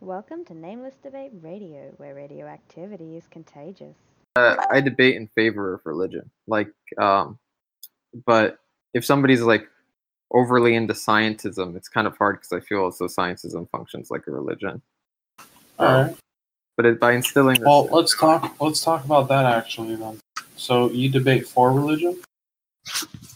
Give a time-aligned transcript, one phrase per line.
[0.00, 3.94] Welcome to Nameless Debate Radio, where radioactivity is contagious.
[4.36, 6.30] uh, I debate in favor of religion.
[6.46, 7.38] Like, um,
[8.24, 8.58] but
[8.94, 9.68] if somebody's like
[10.32, 14.26] overly into scientism, it's kind of hard because I feel as though scientism functions like
[14.26, 14.80] a religion.
[15.78, 16.16] All right.
[16.78, 18.56] But it, by instilling, this- Well, let's talk.
[18.60, 20.18] Let's talk about that actually then.
[20.56, 22.18] So you debate for religion?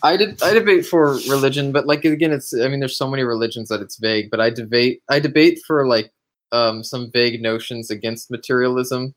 [0.02, 3.22] I did I debate for religion, but like again, it's I mean, there's so many
[3.22, 4.30] religions that it's vague.
[4.30, 6.10] But I debate I debate for like
[6.54, 9.14] um, some vague notions against materialism,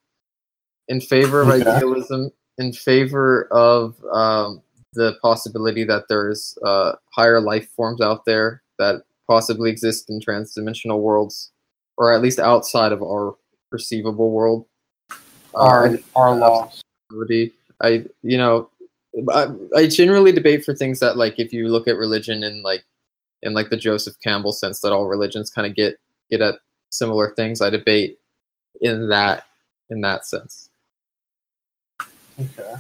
[0.88, 1.70] in favor of Okay.
[1.70, 4.62] idealism, in favor of um,
[4.94, 11.00] the possibility that there's uh, higher life forms out there that possibly exist in transdimensional
[11.00, 11.52] worlds,
[11.98, 13.36] or at least outside of our
[13.70, 14.66] perceivable world.
[15.56, 16.82] Uh, Our I- our laws.
[17.82, 18.70] I you know
[19.32, 22.84] I, I generally debate for things that like if you look at religion and like
[23.44, 25.96] in like the Joseph Campbell sense that all religions kind of get
[26.30, 26.56] get at
[26.90, 27.62] similar things.
[27.62, 28.20] I debate
[28.82, 29.46] in that
[29.90, 30.70] in that sense.
[32.40, 32.76] Okay.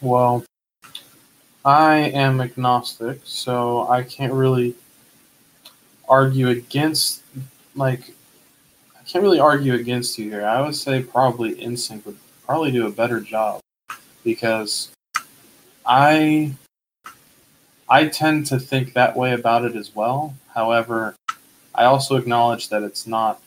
[0.00, 0.44] Well,
[1.64, 4.74] I am agnostic, so I can't really
[6.08, 7.22] argue against
[7.76, 8.14] like
[8.98, 10.46] I can't really argue against you here.
[10.46, 13.60] I would say probably Insync would probably do a better job
[14.24, 14.90] because
[15.84, 16.54] I
[17.88, 20.34] I tend to think that way about it as well.
[20.54, 21.14] However,
[21.80, 23.40] I also acknowledge that it's not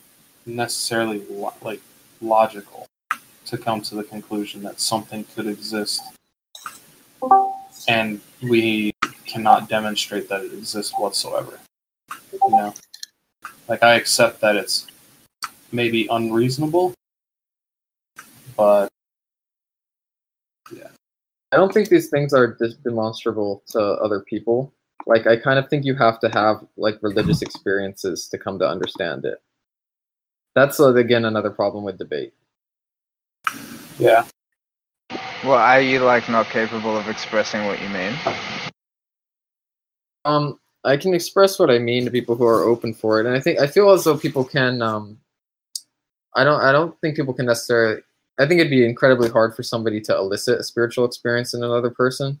[0.44, 1.80] necessarily lo- like
[2.20, 2.88] logical
[3.46, 6.02] to come to the conclusion that something could exist
[7.86, 8.92] and we
[9.24, 11.60] cannot demonstrate that it exists whatsoever.
[12.32, 12.74] You know?
[13.68, 14.88] Like I accept that it's
[15.70, 16.92] maybe unreasonable,
[18.56, 18.88] but
[20.74, 20.88] yeah.
[21.52, 24.73] I don't think these things are demonstrable to other people.
[25.06, 28.68] Like I kind of think you have to have like religious experiences to come to
[28.68, 29.42] understand it.
[30.54, 32.32] That's uh, again another problem with debate.
[33.98, 34.24] yeah.
[35.44, 38.14] Well, are you like not capable of expressing what you mean?
[40.24, 43.34] Um, I can express what I mean to people who are open for it, and
[43.34, 44.80] I think I feel as though people can.
[44.80, 45.18] Um,
[46.34, 46.60] I don't.
[46.60, 48.00] I don't think people can necessarily.
[48.38, 51.90] I think it'd be incredibly hard for somebody to elicit a spiritual experience in another
[51.90, 52.40] person,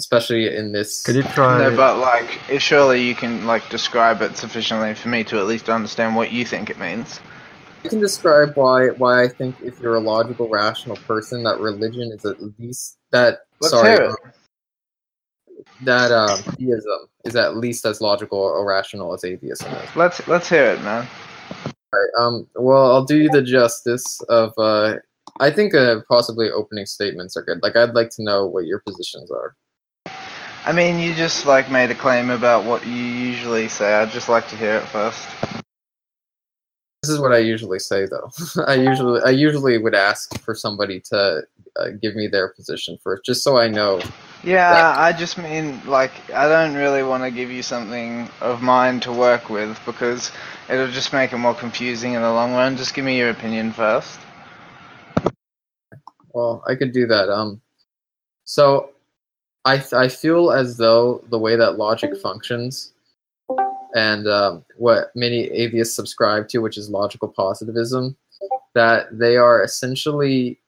[0.00, 1.04] especially in this.
[1.04, 1.58] Could you try?
[1.58, 5.46] No, but like, if surely you can like describe it sufficiently for me to at
[5.46, 7.20] least understand what you think it means.
[7.84, 12.10] You can describe why why I think if you're a logical, rational person, that religion
[12.12, 13.40] is at least that.
[13.60, 14.10] Let's sorry, hear it.
[14.10, 14.16] um,
[15.82, 19.96] that um, theism is at least as logical or rational as atheism is.
[19.96, 21.06] Let's let's hear it, man.
[21.92, 24.96] Alright, um, well, I'll do you the justice of, uh,
[25.40, 27.58] I think uh, possibly opening statements are good.
[27.62, 29.56] Like, I'd like to know what your positions are.
[30.64, 33.94] I mean, you just like made a claim about what you usually say.
[33.94, 35.26] I'd just like to hear it first.
[37.02, 38.30] This is what I usually say, though.
[38.66, 41.42] I usually, I usually would ask for somebody to
[41.76, 44.00] uh, give me their position first, just so I know.
[44.42, 44.94] Yeah, Yeah.
[44.98, 49.12] I just mean like I don't really want to give you something of mine to
[49.12, 50.30] work with because
[50.68, 52.76] it'll just make it more confusing in the long run.
[52.76, 54.18] Just give me your opinion first.
[56.32, 57.28] Well, I could do that.
[57.28, 57.60] Um,
[58.44, 58.90] so
[59.64, 62.92] I th- I feel as though the way that logic functions,
[63.94, 68.16] and um, what many atheists subscribe to, which is logical positivism,
[68.74, 70.58] that they are essentially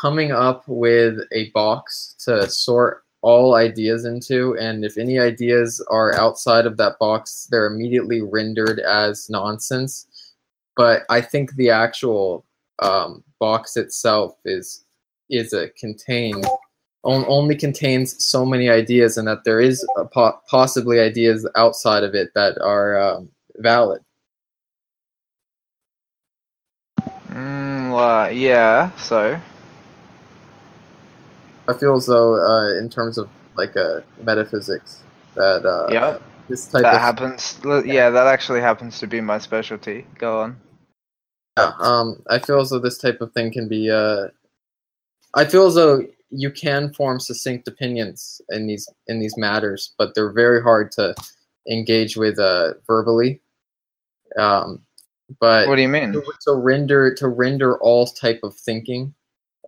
[0.00, 6.14] coming up with a box to sort all ideas into, and if any ideas are
[6.14, 10.06] outside of that box, they're immediately rendered as nonsense.
[10.76, 12.44] But I think the actual
[12.80, 14.84] um, box itself is
[15.30, 16.46] is a contained
[17.04, 22.04] on, only contains so many ideas, and that there is a po- possibly ideas outside
[22.04, 24.02] of it that are um, valid.
[27.28, 28.90] Mm, well, yeah.
[28.96, 29.40] So
[31.68, 35.02] I feel as though, uh, in terms of like uh, metaphysics,
[35.34, 37.58] that uh, yeah, this type that of happens.
[37.64, 40.06] Yeah, that actually happens to be my specialty.
[40.18, 40.56] Go on.
[41.58, 43.90] Yeah, um, I feel as though this type of thing can be.
[43.90, 44.28] Uh,
[45.34, 50.14] I feel as though you can form succinct opinions in these in these matters, but
[50.14, 51.14] they're very hard to
[51.70, 53.40] engage with uh, verbally.
[54.38, 54.82] Um,
[55.40, 56.12] but What do you mean?
[56.12, 59.14] to, to render to render all type of thinking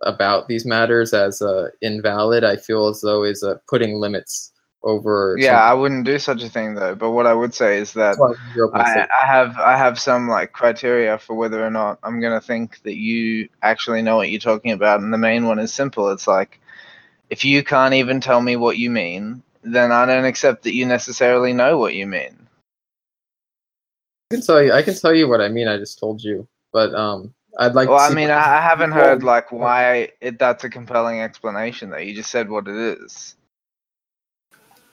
[0.01, 4.51] about these matters as uh, invalid, I feel as though is uh, putting limits
[4.85, 5.35] over.
[5.37, 6.95] Yeah, I wouldn't do such a thing though.
[6.95, 9.25] But what I would say is that some- that's why you're open to I, I
[9.25, 13.49] have I have some like criteria for whether or not I'm gonna think that you
[13.63, 16.11] actually know what you're talking about, and the main one is simple.
[16.11, 16.61] It's like
[17.29, 20.85] if you can't even tell me what you mean, then I don't accept that you
[20.85, 22.47] necessarily know what you mean.
[24.31, 24.71] I can tell you.
[24.71, 25.67] I can tell you what I mean.
[25.67, 27.89] I just told you, but um, I'd like.
[27.89, 31.89] Well, to I mean, I I haven't heard like why it, that's a compelling explanation.
[31.89, 33.35] Though you just said what it is.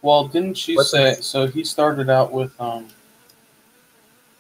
[0.02, 1.14] Well, didn't she What's say?
[1.20, 2.88] So he started out with um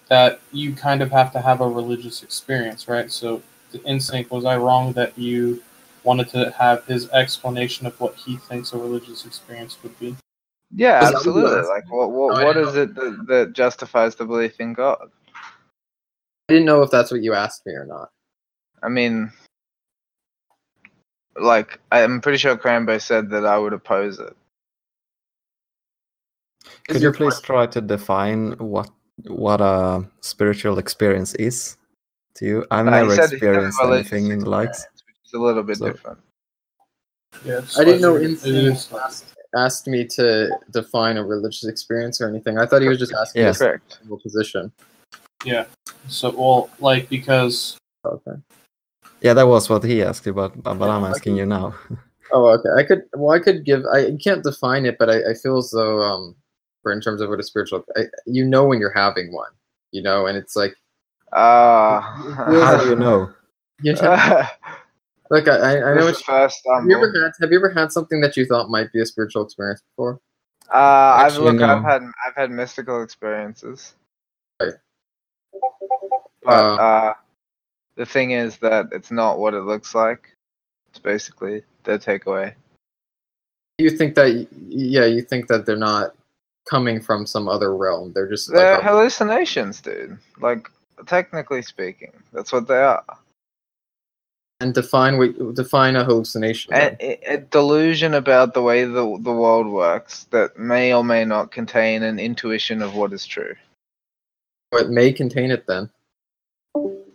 [0.08, 3.10] that you kind of have to have a religious experience, right?
[3.10, 5.62] So the instinct was I wrong that you
[6.04, 10.16] wanted to have his explanation of what he thinks a religious experience would be?
[10.74, 11.68] Yeah, Is that what you absolutely.
[11.68, 11.90] Like, me?
[11.90, 15.10] what what, No, I what didn't is it that, that justifies the belief in God?
[16.48, 18.10] I didn't know if that's what you asked me or not.
[18.82, 19.32] I mean,
[21.36, 24.36] like, I'm pretty sure Crambo said that I would oppose it.
[26.88, 28.88] Is Could your you please try to define what
[29.26, 31.76] what a spiritual experience is
[32.36, 32.66] to you?
[32.70, 34.78] I've No, never said- he said experienced religious anything in the likes.
[34.84, 36.18] experience, Which is a little bit So- different.
[37.44, 39.24] Yeah, I didn't know slightly- it Insane is asked,
[39.56, 42.58] asked me to define a religious experience or anything.
[42.58, 43.60] I thought he was just asking Yes.
[43.60, 43.98] me Correct.
[44.10, 44.72] a position.
[45.44, 45.64] Yeah.
[46.08, 48.36] So well, like because Okay.
[49.20, 51.74] Yeah, that was what he asked you, but but Yeah, I'm I asking you now.
[52.32, 52.70] Oh, okay.
[52.76, 53.02] I could.
[53.14, 53.84] Well, I could give.
[53.86, 56.34] I can't define it, but I, I feel as though, um,
[56.82, 59.50] for in terms of what a spiritual, I, you know, when you're having one,
[59.92, 60.74] you know, and it's like,
[61.32, 63.30] Uh, How do you know?
[63.82, 64.46] you know,
[65.30, 66.14] like I, I I know This what.
[66.16, 67.32] is first Have you ever had?
[67.40, 70.20] Have you ever had something that you thought might be a spiritual experience before?
[70.70, 70.74] Uh,
[71.16, 73.94] I've Actually, look, I've had I've had mystical experiences,
[74.60, 74.74] Right.
[76.42, 77.14] but Uh, uh,
[77.96, 80.34] the thing is that it's not what it looks like.
[80.90, 82.54] It's basically the takeaway.
[83.78, 84.48] You think that?
[84.68, 86.14] Yeah, you think that they're not
[86.68, 88.12] coming from some other realm.
[88.12, 90.18] They're just They're like hallucinations, dude.
[90.40, 90.68] Like
[91.06, 93.04] technically speaking, that's what they are.
[94.60, 96.72] and define what define a hallucination.
[96.74, 101.50] A, a- delusion about the way the the world works that may or may not
[101.50, 103.54] contain an intuition of what is true.
[104.70, 105.90] What may contain it then?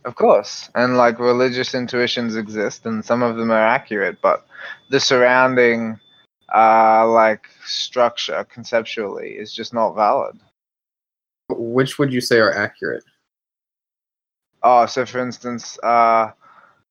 [0.06, 4.46] Of course, and like religious intuitions exist, and some of them are accurate, but
[4.90, 6.00] the surrounding,
[6.54, 10.40] uh, like structure conceptually is just not valid.
[11.50, 13.04] Which would you say are accurate?
[14.64, 16.32] Oh, so for instance, uh,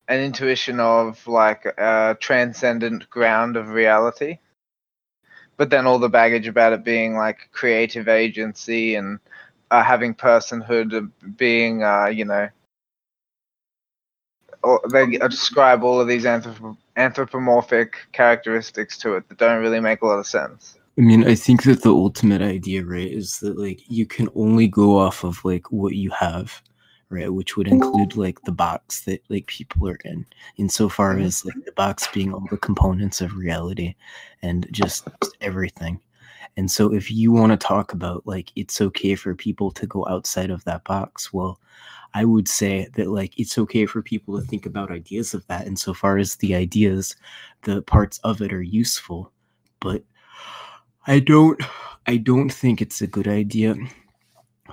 [0.07, 4.39] an intuition of like a transcendent ground of reality,
[5.57, 9.19] but then all the baggage about it being like creative agency and
[9.69, 12.47] uh, having personhood, being, uh, you know,
[14.63, 20.01] or they describe all of these anthrop- anthropomorphic characteristics to it that don't really make
[20.01, 20.77] a lot of sense.
[20.97, 24.67] I mean, I think that the ultimate idea, right, is that like you can only
[24.67, 26.59] go off of like what you have,
[27.09, 30.25] right, which would include like the box that like people are in,
[30.57, 33.93] insofar as like the box being all the components of reality
[34.41, 35.07] and just
[35.39, 35.99] everything.
[36.57, 40.05] And so if you want to talk about like it's okay for people to go
[40.09, 41.61] outside of that box, well,
[42.15, 45.67] I would say that like it's okay for people to think about ideas of that
[45.67, 47.15] insofar as the ideas,
[47.61, 49.31] the parts of it are useful,
[49.79, 50.03] but
[51.05, 51.61] I don't
[52.07, 53.75] I don't think it's a good idea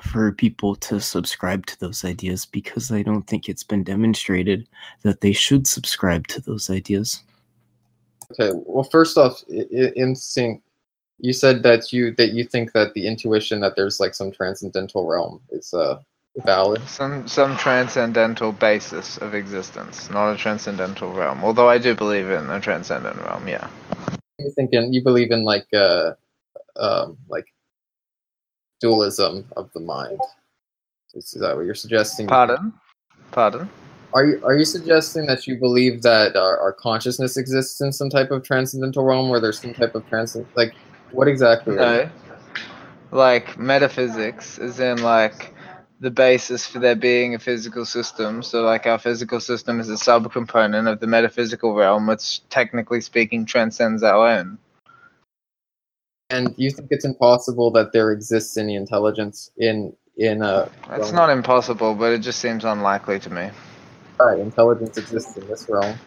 [0.00, 4.68] for people to subscribe to those ideas because I don't think it's been demonstrated
[5.02, 7.22] that they should subscribe to those ideas.
[8.32, 8.50] Okay.
[8.66, 10.60] Well, first off, in Insync.
[11.18, 15.06] You said that you that you think that the intuition that there's like some transcendental
[15.06, 16.00] realm is uh
[16.44, 16.82] valid.
[16.88, 21.44] Some some transcendental basis of existence, not a transcendental realm.
[21.44, 23.68] Although I do believe in a transcendent realm, yeah.
[24.38, 26.12] You thinking you believe in like uh
[26.76, 27.46] um like
[28.80, 30.18] dualism of the mind.
[31.14, 32.26] Is, is that what you're suggesting?
[32.26, 32.72] Pardon?
[33.30, 33.70] Pardon?
[34.12, 38.10] Are you are you suggesting that you believe that our, our consciousness exists in some
[38.10, 40.74] type of transcendental realm where there's some type of transcend like
[41.14, 41.78] what exactly?
[41.78, 42.10] are you- No.
[43.10, 45.54] Like metaphysics is in like
[46.00, 48.42] the basis for there being a physical system.
[48.42, 53.46] So like our physical system is a subcomponent of the metaphysical realm, which technically speaking
[53.46, 54.58] transcends our own.
[56.30, 61.14] And you think it's impossible that there exists any intelligence in in a It's realm?
[61.14, 63.50] not impossible, but it just seems unlikely to me.
[64.18, 65.98] Right, intelligence exists in this realm.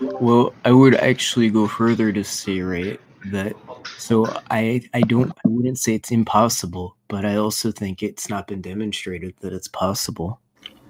[0.00, 3.54] Well, I would actually go further to say, right, that
[3.98, 8.46] so I I don't I wouldn't say it's impossible, but I also think it's not
[8.46, 10.40] been demonstrated that it's possible.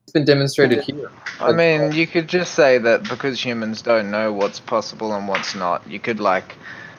[0.03, 1.11] It's been demonstrated here.
[1.41, 5.55] I mean, you could just say that because humans don't know what's possible and what's
[5.55, 6.57] not, you could like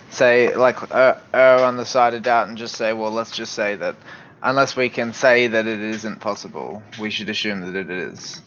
[0.09, 3.53] say like uh, err on the side of doubt and just say, well, let's just
[3.53, 3.95] say that
[4.43, 8.41] unless we can say that it isn't possible, we should assume that it is.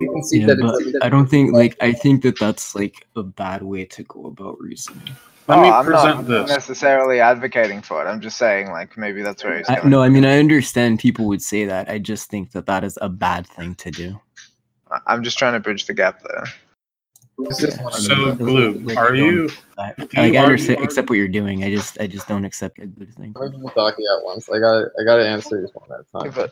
[0.00, 2.74] You can see Yeah, that but it's I don't think like I think that that's
[2.74, 5.16] like a bad way to go about reasoning.
[5.48, 6.48] Let oh, me I'm present not this.
[6.48, 8.08] necessarily advocating for it.
[8.08, 9.90] I'm just saying, like, maybe that's where he's I, going.
[9.90, 11.88] no, I mean I understand people would say that.
[11.88, 14.20] I just think that that is a bad thing to do.
[14.90, 16.44] I- I'm just trying to bridge the gap there.
[17.38, 18.38] It's just one of So, them.
[18.38, 19.50] Glue, Like, are you?
[19.78, 21.62] I, Do like, you I understand, accept what you're doing.
[21.62, 23.34] I just, I just don't accept a good thing.
[23.36, 24.48] How many people talking at once?
[24.48, 26.50] I got I got to answer these one at a time.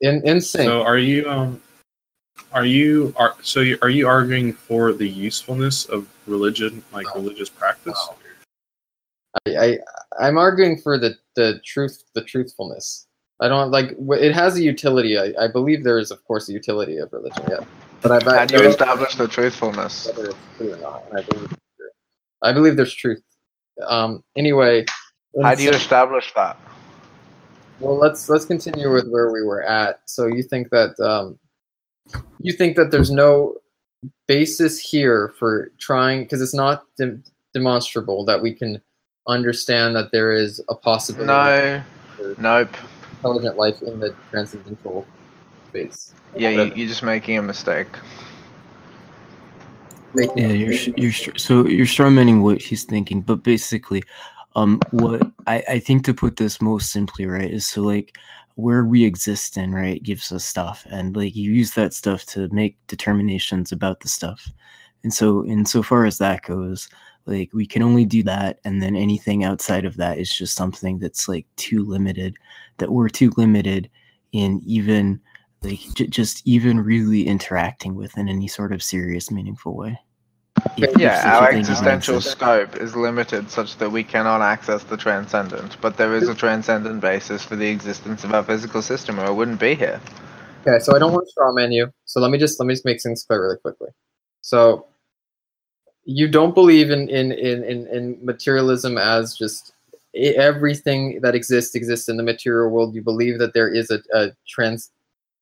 [0.00, 0.64] In Insync.
[0.64, 1.28] So, are you?
[1.28, 1.60] Um,
[2.52, 3.14] are you?
[3.16, 3.60] Are so?
[3.60, 7.98] You, are you arguing for the usefulness of religion, like religious practice?
[9.46, 9.78] I, I
[10.18, 13.06] I'm arguing for the the truth the truthfulness.
[13.40, 15.18] I don't like it has a utility.
[15.18, 17.44] I, I believe there is of course a utility of religion.
[17.48, 17.64] Yeah,
[18.00, 20.06] but I how bet do you establish the truthfulness?
[20.06, 21.04] whether it's true or not.
[21.14, 21.54] I believe.
[22.42, 23.22] I believe there's truth.
[23.86, 24.22] Um.
[24.36, 24.86] Anyway.
[25.42, 26.58] How do you sync- establish that?
[27.80, 30.00] Well, let's let's continue with where we were at.
[30.06, 31.38] So you think that um,
[32.40, 33.54] you think that there's no
[34.28, 37.22] basis here for trying because it's not dem-
[37.54, 38.80] demonstrable that we can
[39.28, 41.82] understand that there is a possibility
[42.18, 42.68] No, nope.
[43.16, 45.06] intelligent life in the transcendental
[45.68, 46.14] space.
[46.36, 47.88] Yeah, you, you're just making a mistake.
[50.14, 54.02] Making- Yeah, you're sh- you're so you're strawmanning what he's thinking, but basically,
[54.54, 58.16] um, what I I think to put this most simply, right, is so like
[58.56, 62.48] where we exist in, right, gives us stuff, and like you use that stuff to
[62.50, 64.50] make determinations about the stuff,
[65.04, 66.88] and so insofar as that goes,
[67.26, 70.98] like we can only do that, and then anything outside of that is just something
[70.98, 72.36] that's like too limited,
[72.78, 73.90] that we're too limited
[74.32, 75.20] in even
[75.62, 79.98] like j- just even really interacting with in any sort of serious, meaningful way.
[80.76, 85.80] If- if Yeah, our existential scope is limited such that we cannot access the transcendent,
[85.80, 89.34] but there is a transcendent basis for the existence of our physical system, or it
[89.34, 90.00] wouldn't be here.
[90.66, 91.92] Okay, so I don't want to straw man you.
[92.04, 93.88] So let me just let me just make things clear really quickly.
[94.40, 94.86] So
[96.04, 99.72] you don't believe in in in in, in materialism as just
[100.14, 102.94] everything that exists exists in the material world.
[102.94, 104.90] You believe that there is a, a trans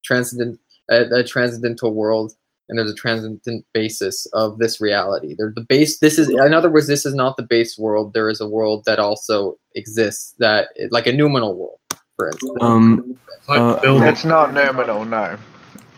[0.05, 2.35] transcendent a, a transcendental world
[2.69, 5.35] and there's a transcendent basis of this reality.
[5.37, 5.99] There's the base.
[5.99, 8.15] This is in other words, this is not the base world.
[8.15, 11.79] There is a world that also exists that like a noumenal world,
[12.17, 12.59] for instance.
[12.61, 13.19] Um,
[13.49, 14.03] Like Uh.
[14.05, 15.37] It's not noumenal, no.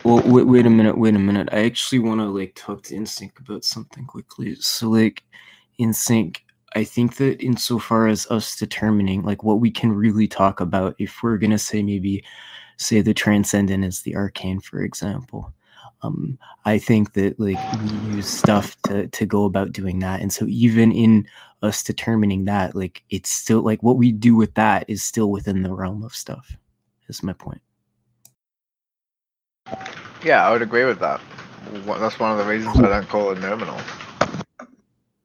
[0.03, 1.49] Well, wait, wait a minute, wait a minute.
[1.51, 4.55] I actually want to like talk to Insync about something quickly.
[4.55, 5.23] So, like,
[5.79, 6.37] Insync,
[6.75, 11.23] I think that insofar as us determining like what we can really talk about, if
[11.23, 12.23] we're gonna say maybe,
[12.77, 15.53] say the transcendent is the arcane, for example,
[16.01, 20.31] um, I think that like we use stuff to to go about doing that, and
[20.31, 21.27] so even in
[21.63, 25.63] us determining that, like, it's still like what we do with that is still within
[25.63, 26.55] the realm of stuff.
[27.09, 27.61] Is my point.
[30.23, 31.21] Yeah, I would agree with that.
[31.71, 33.79] That's one of the reasons I don't call it noumenal.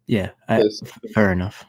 [0.06, 0.62] Yeah, I,
[1.14, 1.64] fair enough.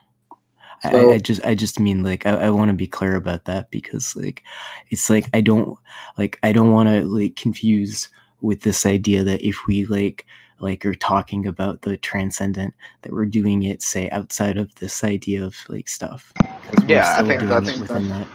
[0.84, 3.16] I- So- I, I just I just mean like I, I want to be clear
[3.16, 4.44] about that because like
[4.90, 5.78] it's like I don't
[6.18, 8.10] like I don't want to like confuse
[8.44, 10.26] with this idea that if we like
[10.60, 15.44] like are talking about the transcendent that we're doing it say outside of this idea
[15.44, 16.32] of like stuff.
[16.38, 16.50] 'cause
[16.82, 18.28] we're Yeah, I think that's- within that.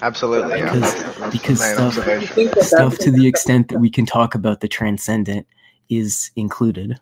[0.00, 0.72] Absolutely, yeah.
[0.72, 4.68] Because- That's the because stuff- stuff to the extent that we can talk about the
[4.68, 5.46] transcendent
[5.88, 6.98] is included.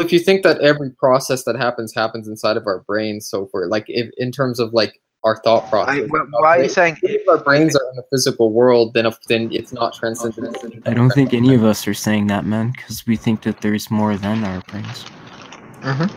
[0.00, 3.66] If you think that every process that happens happens inside of our brains, so for
[3.68, 6.98] like if, in terms of like our thought process, I, wh- why are you saying
[7.02, 10.56] if our brains are in the physical world, then if, then it's not transcendent.
[10.86, 13.90] I don't think any of us are saying that man because we think that there's
[13.90, 15.04] more than our brains
[15.82, 16.10] Mhm.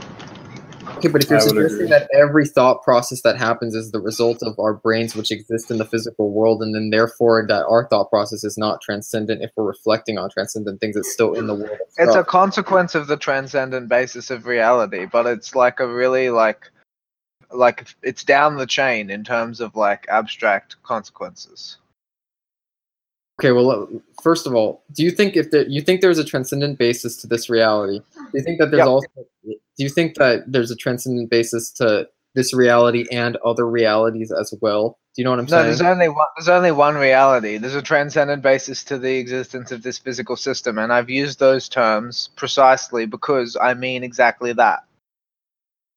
[0.98, 4.58] Okay, but if you're suggesting that every thought process that happens is the result of
[4.60, 8.44] our brains, which exist in the physical world, and then therefore that our thought process
[8.44, 11.72] is not transcendent, if we're reflecting on transcendent things, it's still in the world.
[11.72, 16.30] Of It's a consequence of the transcendent basis of reality, but it's like a really
[16.30, 16.70] like
[17.54, 21.78] like it's down the chain in terms of like abstract consequences.
[23.40, 23.88] Okay, well,
[24.22, 27.28] first of all, do you think if there, you think there's a transcendent basis to
[27.28, 28.00] this reality?
[28.16, 28.88] Do you think that there's Yep.
[28.88, 29.08] also?
[29.44, 34.54] Do you think that there's a transcendent basis to this reality and other realities as
[34.62, 35.00] well?
[35.16, 35.64] Do you know what I'm saying?
[35.64, 36.28] No, there's only one.
[36.38, 37.58] There's only one reality.
[37.58, 41.68] There's a transcendent basis to the existence of this physical system, and I've used those
[41.68, 44.84] terms precisely because I mean exactly that.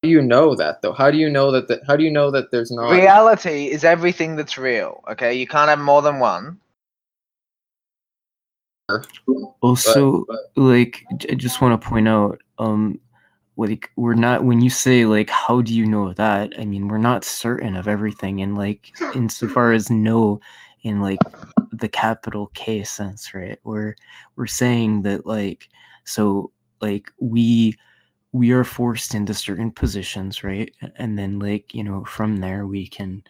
[0.05, 0.93] How do you know that though?
[0.93, 1.67] How do you know that?
[1.67, 2.91] The, how do you know that there's not?
[2.91, 5.03] Reality is everything that's real.
[5.11, 6.61] Okay, you can't have more than one.
[9.63, 13.01] also but- like I just want to point out um
[13.57, 16.99] like we're not when you say like how do you know that i mean we're
[16.99, 20.39] not certain of everything and like insofar as know
[20.83, 21.21] in like
[21.73, 23.95] the capital k sense right we're
[24.37, 25.69] we're saying that like
[26.05, 26.51] so
[26.83, 27.75] like we
[28.35, 30.69] we are forced into certain positions, right?
[30.97, 33.23] And then like, you know, from there we can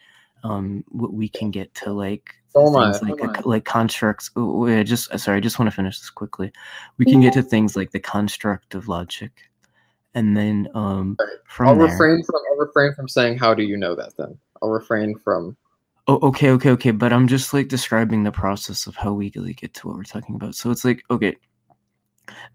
[0.43, 2.85] um we can get to like So am I.
[2.85, 3.41] things like so am a I.
[3.45, 6.51] like constructs oh, wait, I just sorry, I just want to finish this quickly.
[6.97, 9.31] We can get to things like the construct of logic.
[10.15, 11.29] And then um Right.
[11.45, 14.35] from I'll there refrain from I'll refrain from saying how do you know that then.
[14.63, 15.55] I'll refrain from
[16.07, 16.91] Oh, okay, okay, okay.
[16.91, 20.03] But I'm just like describing the process of how we like get to what we're
[20.03, 20.55] talking about.
[20.55, 21.35] So it's like, okay,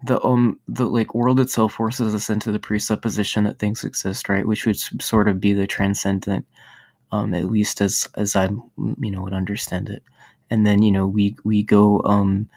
[0.05, 4.47] the um the like world itself forces us into the presupposition that things exist, right?
[4.47, 6.47] Which would sort of be the transcendent,
[7.13, 10.03] um, at least as as I you know would understand it.
[10.51, 12.49] And then you know we we go um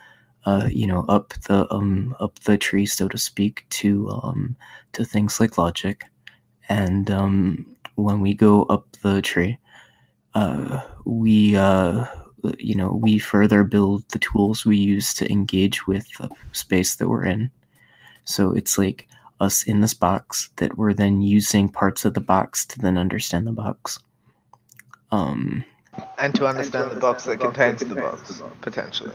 [0.45, 4.55] uh you know up the um up the tree so to speak to um
[4.93, 6.05] to things like logic,
[6.69, 7.65] and um
[7.95, 9.57] when we go up the tree
[10.35, 12.05] uh, we uh,
[12.59, 17.07] you know we further build the tools we use to engage with the space that
[17.07, 17.49] we're in
[18.25, 19.07] so it's like
[19.39, 23.45] us in this box that we're then using parts of the box to then understand
[23.47, 23.99] the box
[25.11, 25.63] um
[26.17, 29.11] And to understand the box that contains the box, potentially.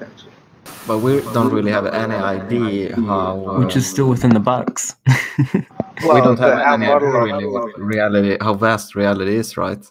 [0.86, 3.58] But we don't really have any idea how.
[3.60, 4.94] which is uh, still within the box
[5.54, 9.56] we don't have the- any model idea of- really what reality, how vast reality is,
[9.56, 9.82] right?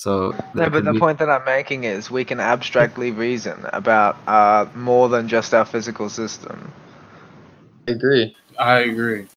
[0.00, 4.16] So No, but the be- point that I'm making is we can abstractly reason about
[4.26, 6.72] uh, more than just our physical system.
[7.88, 8.36] I agree.
[8.58, 9.28] I agree.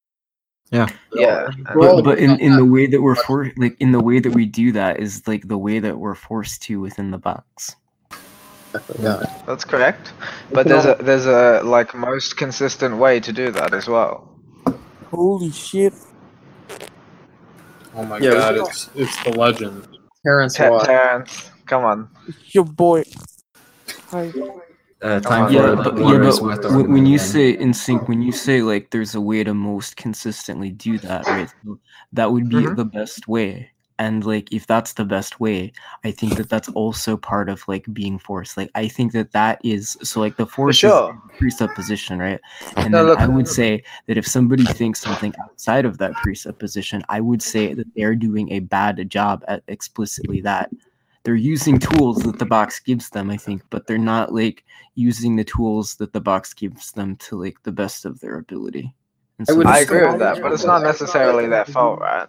[0.72, 0.90] Yeah.
[1.14, 1.50] Yeah.
[1.74, 4.46] but, but in, in the way that we're for like in the way that we
[4.46, 7.76] do that is like the way that we're forced to within the box
[9.00, 9.24] Yeah.
[9.48, 10.14] That's correct.
[10.54, 14.30] But there's a there's a like most consistent way to do that as well.
[15.12, 15.94] Holy shit.
[17.96, 19.88] Oh my Yeah, god, it's it's the legend.
[20.24, 20.86] Terrence Ter- Watt.
[20.86, 22.10] Terrence, come on.
[22.52, 23.04] Your boy.
[24.10, 24.32] Hi.
[25.02, 25.48] uh, time on.
[25.48, 28.90] for yeah but, water yeah, but when, when you say Insync when you say like
[28.92, 31.78] there's a way to most consistently do that right so
[32.14, 32.76] that would be Mhm.
[32.78, 33.70] the best way
[34.00, 35.72] and like if that's the best way
[36.04, 39.60] i think that that's also part of like being forced like i think that that
[39.64, 41.20] is so like the For force sure.
[41.32, 42.40] is presupposition right
[42.78, 46.14] and No, then look- i would say that if somebody thinks something outside of that
[46.14, 50.70] presupposition i would say that they're doing a bad job at explicitly that
[51.24, 54.64] they're using tools that the box gives them i think but they're not like
[54.96, 58.94] using the tools that the box gives them to like the best of their ability
[59.40, 62.28] and I would I agree with that, but it's not necessarily their fault, right?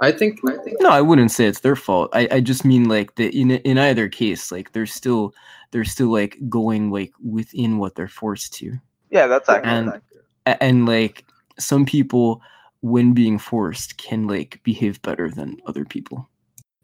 [0.00, 2.88] I think I think no i wouldn't say it's their fault i, I just mean
[2.88, 5.34] like that in in either case like they're still
[5.72, 8.78] they're still like going like within what they're forced to
[9.10, 9.66] Yeah, that's accurate.
[9.66, 10.02] and
[10.46, 11.24] a- and like
[11.58, 12.40] some people
[12.80, 16.28] when being forced can like behave better than other people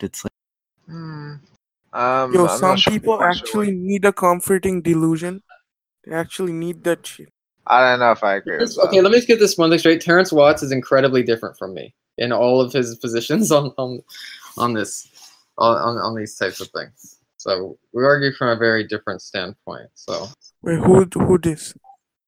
[0.00, 0.32] it's like
[0.86, 1.34] Hmm.
[1.92, 5.42] Um, Yo, I'm some sure- people quite sure actually need a comforting delusion.
[6.04, 7.28] They actually need that shit.
[7.68, 8.82] I don't know if I agree with that.
[8.88, 10.00] okay, let me just get this one thing straight.
[10.00, 14.02] Terrence Watts is incredibly different from me in all of his positions on on
[14.58, 15.08] on this
[15.58, 17.18] on on, on these types of things.
[17.36, 19.90] So we argue from a very different standpoint.
[19.94, 20.28] So
[20.62, 21.74] Wait, who who this?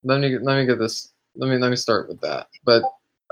[0.07, 1.12] let me let me get this.
[1.37, 2.49] Let me let me start with that.
[2.64, 2.83] But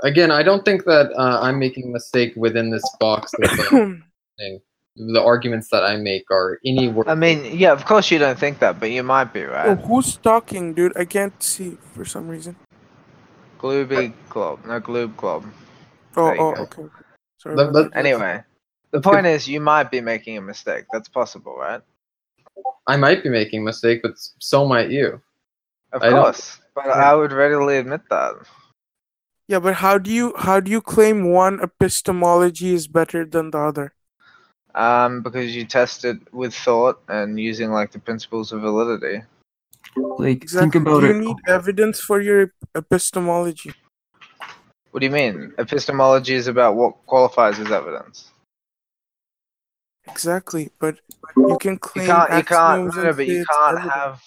[0.03, 3.31] again, I don't think that uh, I'm making a mistake within this box.
[3.31, 4.01] The,
[4.37, 4.59] thing.
[4.95, 7.07] the arguments that I make are any work.
[7.07, 9.77] I mean, yeah, of course you don't think that, but you might be oh, right.
[9.79, 10.95] who's talking, dude?
[10.97, 12.55] I can't see for some reason.
[13.57, 15.43] Glooby Club, no Gloob Club.
[16.17, 16.85] Oh, oh, okay.
[17.37, 17.55] Sorry.
[17.55, 17.97] But- but- that.
[17.97, 18.43] Anyway,
[18.91, 20.85] the point is you might be making a mistake.
[20.91, 21.81] That's possible, right?
[22.87, 25.21] I might be making a mistake, but so might you.
[25.91, 28.35] Of I don't- course, but I would readily admit that.
[29.47, 33.59] Yeah, but how do you how do you claim one epistemology is better than the
[33.59, 33.93] other?
[34.73, 39.23] Um, because you test it with thought and using like the principles of validity.
[39.95, 40.71] like Exactly.
[40.71, 43.71] think about do you it need evidence for your epistemology?
[44.95, 45.51] What do you mean?
[45.57, 48.31] Epistemology is about what qualifies as evidence.
[50.07, 50.99] Exactly, but
[51.35, 52.33] you can You claim can't.
[52.33, 52.95] You can't.
[52.95, 53.93] No, no, but you can't evidence.
[53.93, 54.21] have.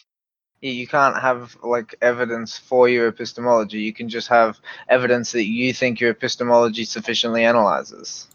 [0.60, 3.78] you- You can't have like evidence for your epistemology.
[3.80, 4.58] You can just have
[4.90, 8.28] evidence that you think your epistemology sufficiently analyzes.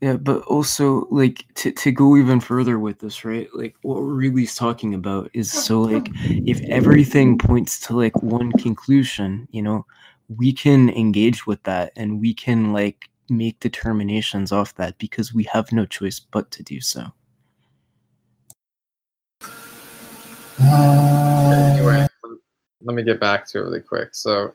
[0.00, 3.48] Yeah, but also like to to go even further with this, right?
[3.52, 8.52] Like what we're really talking about is so like if everything points to like one
[8.52, 9.84] conclusion, you know,
[10.28, 15.44] we can engage with that and we can like make determinations off that because we
[15.44, 17.12] have no choice but to do so.
[20.60, 22.06] anyway,
[22.82, 24.14] let me get back to it really quick.
[24.14, 24.54] So,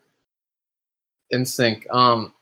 [1.34, 2.34] Insync, um,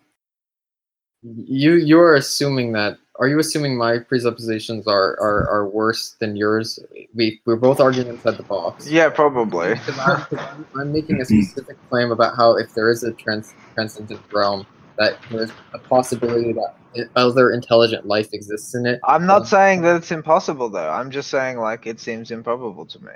[1.24, 2.98] you you're assuming that.
[3.20, 6.80] Are you assuming my presuppositions are are, are worse than yours?
[7.16, 8.90] We we're both arguing inside the box.
[8.90, 9.74] Yeah, probably.
[10.00, 14.68] I'm, I'm making a specific claim about how if there is a trans, transcendent realm,
[14.98, 19.00] that there's a possibility that other intelligent life exists in it.
[19.08, 20.90] I'm not saying that it's impossible though.
[20.90, 23.14] I'm just saying like it seems improbable to me.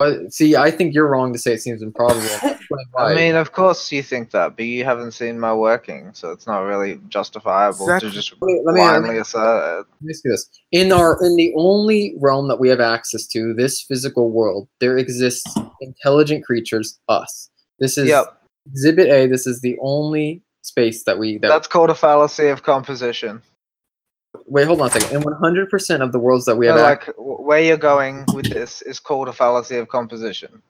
[0.00, 2.26] But see, I think you're wrong to say it seems improbable.
[2.42, 3.14] I'll explain I why.
[3.14, 6.60] mean, of course you think that, but you haven't seen my working, so it's not
[6.60, 8.08] really justifiable Exactly.
[8.08, 9.86] to just Let me- let me- uh, blindly assert it.
[9.90, 13.26] Let me ask you this: in our in the only realm that we have access
[13.28, 16.98] to, this physical world, there exists intelligent creatures.
[17.08, 17.50] Us.
[17.78, 18.24] This is Yep,
[18.72, 19.26] Exhibit A.
[19.26, 21.48] This is the only space that we that.
[21.48, 23.42] that's called a fallacy of composition.
[24.50, 25.16] Wait, hold on a second.
[25.16, 28.48] In 100% of the worlds that we No, have like w- where you're going with
[28.48, 30.62] this is called a fallacy of composition.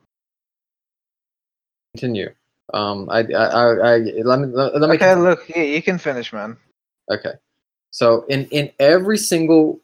[1.94, 2.30] continue.
[2.72, 4.96] Um, I, I, I, I let me let, let me.
[4.96, 6.56] Okay, look, you, you can finish, man.
[7.10, 7.32] Okay.
[7.90, 9.80] So in in every single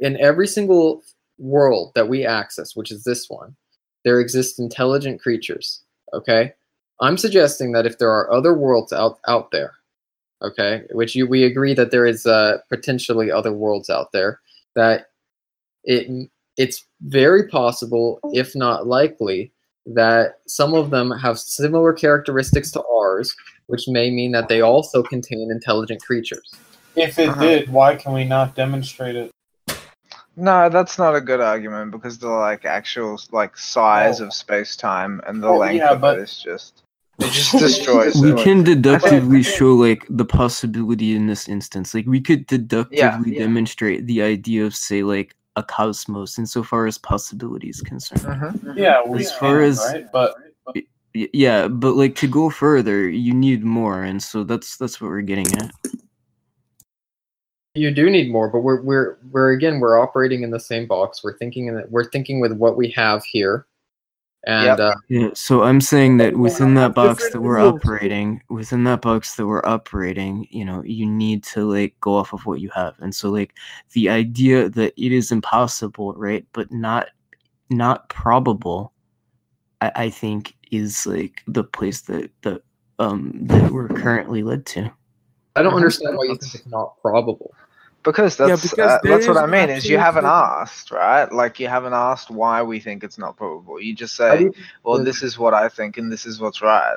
[0.00, 1.02] in every single
[1.38, 3.56] world that we access, which is this one,
[4.04, 5.82] there exist intelligent creatures.
[6.14, 6.54] Okay?
[7.00, 9.74] I'm suggesting that if there are other worlds out out there,
[10.42, 14.40] okay, which you we agree that there is uh, potentially other worlds out there,
[14.74, 15.06] that
[15.84, 19.52] it it's very possible, if not likely,
[19.86, 23.34] that some of them have similar characteristics to ours,
[23.66, 26.52] which may mean that they also contain intelligent creatures.
[26.96, 27.40] If it Uh-huh.
[27.40, 29.30] did, why can we not demonstrate it?
[30.36, 34.26] No, that's not a good argument because the like actual like size Oh.
[34.26, 36.82] of space time and the Oh, length yeah, of but- it is just
[37.20, 38.38] it just destroys we it.
[38.38, 43.38] can deductively show like the possibility in this instance like we could deductively yeah.
[43.40, 48.76] demonstrate the idea of say like a cosmos insofar as possibility is concerned Mhm.
[48.76, 50.06] Yeah, we As can, far as- right?
[50.12, 50.34] But
[51.14, 55.08] Y- yeah but like to go further you need more and so that's that's what
[55.08, 55.72] we're getting at
[57.74, 61.22] You do need more, but we're we're we're again we're operating in the same box.
[61.22, 63.66] We're thinking in the, we're thinking with what we have here,
[64.48, 64.80] and Yep.
[64.80, 67.74] uh, yeah so i'm saying that within that box that we're rules.
[67.80, 72.32] operating within that box that we're operating you know you need to like go off
[72.32, 73.54] of what you have and so like
[73.92, 77.08] the idea that it is impossible right but not
[77.70, 78.92] not probable
[79.82, 82.62] i, I think is like the place that that
[82.98, 84.90] um that we're currently led to
[85.56, 87.52] I don't understand why you think it's not probable.
[88.04, 91.30] Because Yeah, that's because uh, that's what is I mean is you haven't asked, right?
[91.32, 93.80] Like you haven't asked why we think it's not probable.
[93.80, 94.52] You just say, you
[94.84, 95.04] "Well, Yeah.
[95.04, 96.96] this is what I think, and this is what's right."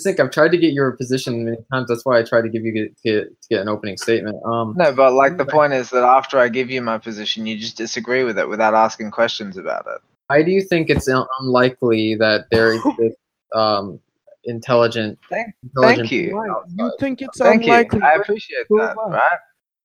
[0.00, 1.88] think I've tried to get your position many times.
[1.88, 4.36] That's why I tried to give you get, get, to get an opening statement.
[4.44, 7.58] Um, No, but like the point is that after I give you my position, you
[7.58, 10.00] just disagree with it without asking questions about it.
[10.28, 13.20] why do you think it's un- unlikely that there exists
[13.54, 14.00] um,
[14.44, 15.18] intelligent?
[15.28, 16.54] Thank- intelligent thank you.
[16.78, 17.98] You think it's Thank unlikely?
[18.00, 18.06] you.
[18.06, 19.38] I appreciate that, right?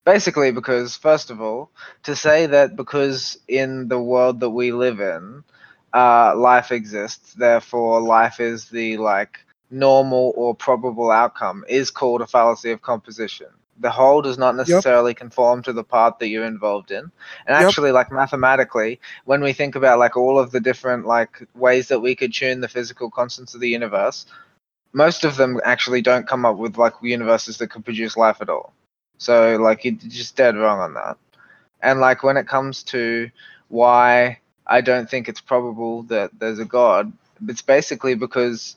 [0.07, 1.71] Basically, because first of all,
[2.05, 5.43] to say that because in the world that we live in,
[5.93, 9.39] uh, life exists, therefore life is the like
[9.71, 13.47] normal or probable outcome is called a fallacy of composition.
[13.79, 17.11] The whole does not necessarily conform to the part that you're involved in.
[17.47, 17.63] And Yep.
[17.63, 21.99] actually, like mathematically, when we think about like all of the different like ways that
[22.01, 24.25] we could tune the physical constants of the universe,
[24.93, 28.49] most of them actually don't come up with like universes that could produce life at
[28.49, 28.73] all.
[29.17, 31.17] So like you're just dead wrong on that.
[31.82, 33.30] And like when it comes to
[33.69, 37.12] why I don't think it's probable that there's a god,
[37.47, 38.75] it's basically because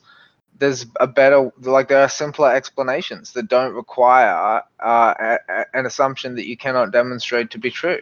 [0.59, 5.85] there's a better like there are simpler explanations that don't require uh, a, a- an
[5.85, 7.99] assumption that you cannot demonstrate to be true.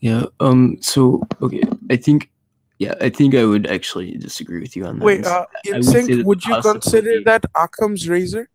[0.00, 2.28] yeah um so okay i think
[2.78, 5.74] yeah i think i would actually disagree with you on that Wait, uh, I in
[5.76, 8.48] would sync, that would you consider that Occam's razor?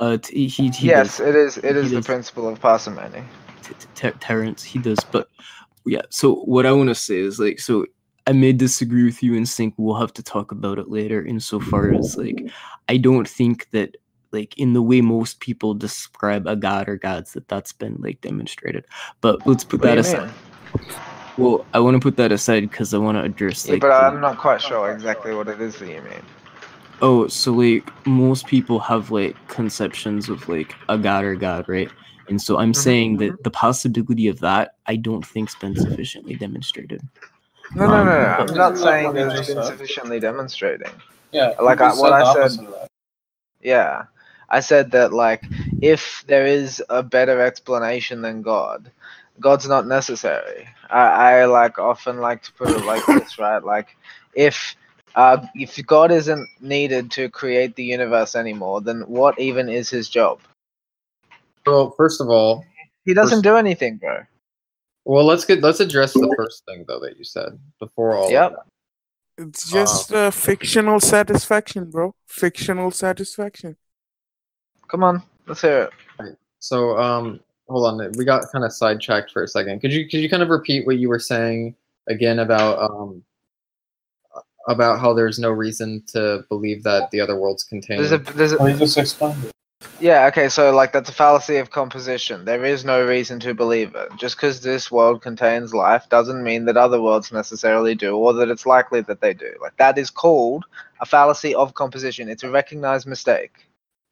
[0.00, 1.28] Uh he, he yes, does.
[1.28, 1.56] it is.
[1.58, 3.22] It is the principle of parsimony.
[3.62, 4.98] T- T- Ter- Terrence, he does.
[5.10, 5.28] But
[5.84, 7.84] yeah, so what I want to say is like, so
[8.26, 9.72] I may disagree with you Insync.
[9.76, 11.24] We'll have to talk about it later.
[11.24, 12.44] Insofar as like,
[12.88, 13.96] I don't think that
[14.30, 18.20] like in the way most people describe a god or gods that that's been like
[18.20, 18.84] demonstrated.
[19.20, 20.26] But let's put What that aside.
[20.26, 20.34] mean?
[21.38, 23.80] Well, I want to put that aside because I want to address Yeah, like.
[23.80, 26.22] but I'm not quite sure exactly what it is that you mean.
[27.00, 31.90] Oh, so like most people have like conceptions of like a god or god, right?
[32.28, 36.34] And so I'm Mhm, saying that the possibility of that I don't think's been sufficiently
[36.34, 37.00] demonstrated.
[37.76, 38.34] No, no, no, no.
[38.42, 39.64] Um, I'm not saying what that I it's been said?
[39.66, 40.90] sufficiently demonstrating.
[41.32, 42.88] yeah, Like I- what I said- opposite of that.
[43.62, 44.04] Yeah.
[44.50, 45.44] I said that like
[45.82, 48.90] if there is a better explanation than God,
[49.40, 50.66] God's not necessary.
[50.90, 53.62] I, I like often like to put it like this, right?
[53.62, 53.94] Like
[54.34, 54.74] if
[55.14, 60.08] uh, if God isn't needed to create the universe anymore, then what even is his
[60.08, 60.40] job?
[61.66, 62.64] Well, first of all,
[63.04, 64.20] He doesn't First- do anything, bro.
[65.04, 68.26] well let's get let's address the first thing though that you said before all.
[68.26, 68.50] of Yep.
[68.52, 69.44] that.
[69.46, 72.14] It's just uh, fictional satisfaction, bro.
[72.26, 73.76] Fictional satisfaction.
[74.90, 75.88] Come on, let's hear
[76.20, 76.36] it.
[76.60, 78.12] So, um, hold on.
[78.18, 79.80] We got kind of sidetracked for a second.
[79.80, 81.76] Could you could you kind of repeat what you were saying
[82.08, 83.22] again about um
[84.68, 87.98] about how there's no reason to believe that the other worlds contain?
[87.98, 89.52] There's a there's Well, a you just explained it.
[89.98, 90.48] yeah okay.
[90.48, 92.44] So like that's a fallacy of composition.
[92.44, 94.08] There is no reason to believe it.
[94.16, 98.50] Just because this world contains life doesn't mean that other worlds necessarily do, or that
[98.50, 99.52] it's likely that they do.
[99.60, 100.64] Like that is called
[101.00, 102.28] a fallacy of composition.
[102.28, 103.52] It's a recognized mistake.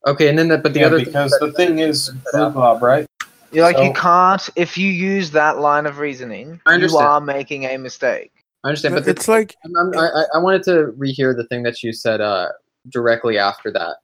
[0.07, 3.05] okay, and then the, but the yeah, other because the thing is flip flop, right?
[3.51, 7.77] You're like you can't if you use that line of reasoning, you are making a
[7.77, 8.31] mistake.
[8.67, 11.63] I understand, but the, it's like I'm, I'm, I I wanted to rehear the thing
[11.63, 12.49] that you said uh
[12.89, 13.95] directly after that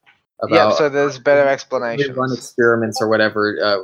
[0.49, 2.15] yeah, so there's better we explanations.
[2.15, 3.79] run experiments or whatever, uh,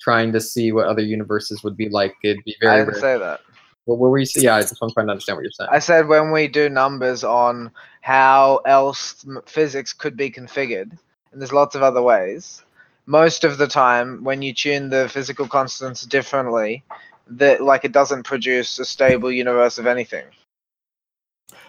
[0.00, 2.14] trying to see what other universes would be like.
[2.22, 2.72] It'd be very.
[2.72, 2.86] I very.
[2.86, 3.16] didn't rare.
[3.16, 3.40] say that.
[3.84, 4.26] What were we?
[4.36, 5.70] Yeah, I just I'm trying to understand what you're saying.
[5.72, 10.90] I said when we do numbers on how else physics could be configured,
[11.32, 12.62] and there's lots of other ways.
[13.06, 16.82] Most of the time, when you tune the physical constants differently,
[17.28, 20.24] that like it doesn't produce a stable universe of anything.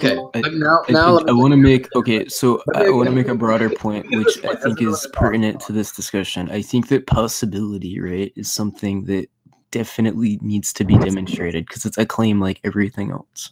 [0.02, 3.16] okay, I- now I, now let I want to make okay, so I want to
[3.16, 6.50] make a broader point, which I think is pertinent to this discussion.
[6.52, 9.30] I think that possibility, right, is something that
[9.72, 13.52] definitely needs to be demonstrated because it's a claim like everything else.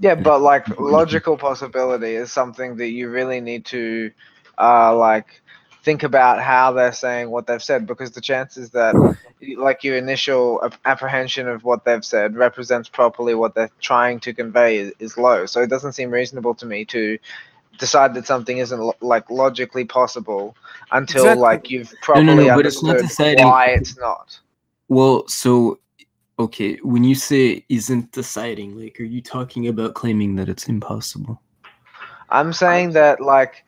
[0.00, 4.10] Yeah, but like logical possibility is something that you really need to,
[4.58, 5.40] uh, like
[5.84, 8.94] think about how they're saying what they've said because the chances that
[9.58, 14.78] like your initial apprehension of what they've said represents properly what they're trying to convey
[14.78, 17.18] is, is low so it doesn't seem reasonable to me to
[17.78, 20.56] decide that something isn't lo- like logically possible
[20.92, 21.42] until Exactly.
[21.42, 24.38] like you've no, properly no, but it's not understood deciding- why it's not
[24.88, 25.78] Well, so
[26.38, 31.40] okay, when you say isn't deciding, like, are you talking about claiming that it's impossible?
[32.30, 33.63] i'm saying that like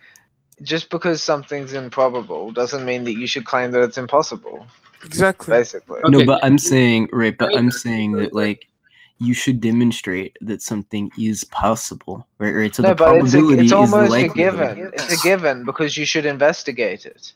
[0.62, 4.66] just because something's improbable doesn't mean that you should claim that it's impossible
[5.04, 5.52] exactly.
[5.52, 6.10] basically Okay.
[6.10, 8.68] No, but I'm saying right, but I'm saying that like
[9.18, 12.52] you should demonstrate that something is possible, right?
[12.52, 12.74] Right.
[12.74, 14.90] So no, the but it's, a, probability it's is the almost a given.
[14.92, 17.32] It's a given because you should investigate it.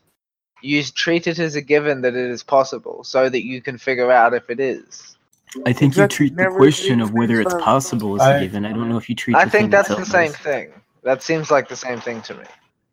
[0.63, 4.13] You treat it as a given that it is possible, so that you can figure
[4.13, 5.17] out if it is.
[5.65, 8.67] I think you treat the question of whether it's possible as a given.
[8.67, 9.37] I don't know if you treat.
[9.37, 10.73] I the think thing that's the same as- thing.
[11.03, 12.45] That seems like the same thing to me.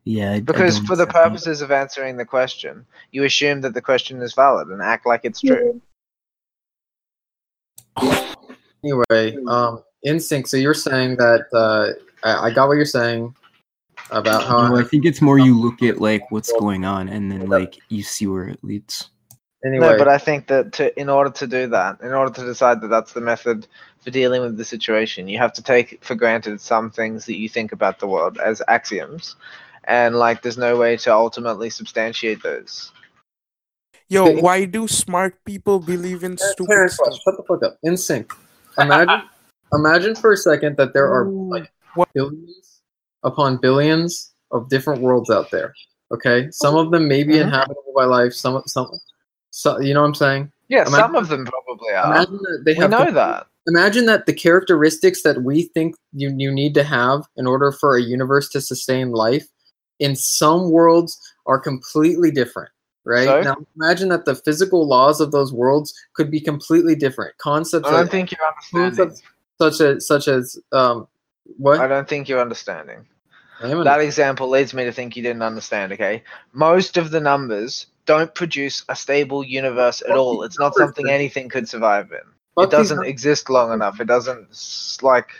[0.04, 1.24] Yeah, I- I Because don't for the accept that.
[1.24, 5.20] purposes of answering the question, you assume that the question is valid and act like
[5.24, 5.80] it's true.
[8.84, 10.46] anyway, um, Insync.
[10.46, 11.90] So you're saying that uh,
[12.24, 13.34] I, I got what you're saying
[14.10, 14.68] about how.
[14.68, 17.78] No, I think it's more you look at like what's going on and then like
[17.88, 19.10] you see where it leads.
[19.64, 22.44] anyway, No, but I think that to, in order to do that, in order to
[22.44, 23.66] decide that that's the method
[24.00, 27.48] for dealing with the situation, you have to take for granted some things that you
[27.48, 29.34] think about the world as axioms,
[29.88, 32.92] and like there's no way to ultimately substantiate those.
[34.08, 37.14] Yo, why do smart people believe in stupid Terrence, stuff?
[37.24, 37.76] shut the fuck up.
[37.84, 38.30] Insync.
[38.78, 39.22] Imagine,
[39.74, 42.08] imagine for a second that there are like What?
[42.14, 42.80] billions
[43.24, 45.74] upon billions of different worlds out there.
[46.12, 47.42] Okay, some of them may be Mhm.
[47.42, 48.32] inhabitable by life.
[48.32, 48.88] Some, some,
[49.50, 50.52] so you know what I'm saying?
[50.68, 52.14] Yeah, Imagine- some of them probably are.
[52.14, 52.90] Imagine that they we have.
[52.90, 53.46] know that.
[53.66, 57.96] Imagine that the characteristics that we think you you need to have in order for
[57.96, 59.46] a universe to sustain life,
[60.00, 62.70] in some worlds are completely different.
[63.04, 63.40] Right So?
[63.40, 67.36] now, imagine that the physical laws of those worlds could be completely different.
[67.38, 69.16] Concepts I don't of- think you're understanding.
[69.60, 71.08] such as such as um
[71.56, 73.06] what I don't think you're understanding.
[73.60, 76.22] That example leads me to think you didn't understand, okay?
[76.52, 80.44] Most of the numbers don't produce a stable universe at all.
[80.44, 82.62] It's not something anything could survive in.
[82.62, 84.00] It doesn't exist long enough.
[84.00, 85.30] It doesn't like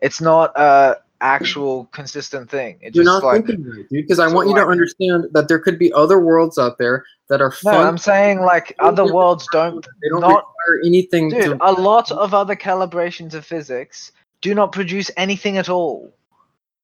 [0.00, 2.78] it's not a actual consistent thing.
[2.80, 3.88] It You're just not like thinking right, dude.
[3.90, 7.40] Because I want you to understand that there could be other worlds out there that
[7.40, 7.70] are No.
[7.72, 12.10] I'm saying like other worlds don't they don't not require anything dude, to a lot
[12.12, 16.12] of other calibrations of physics do not produce anything at all.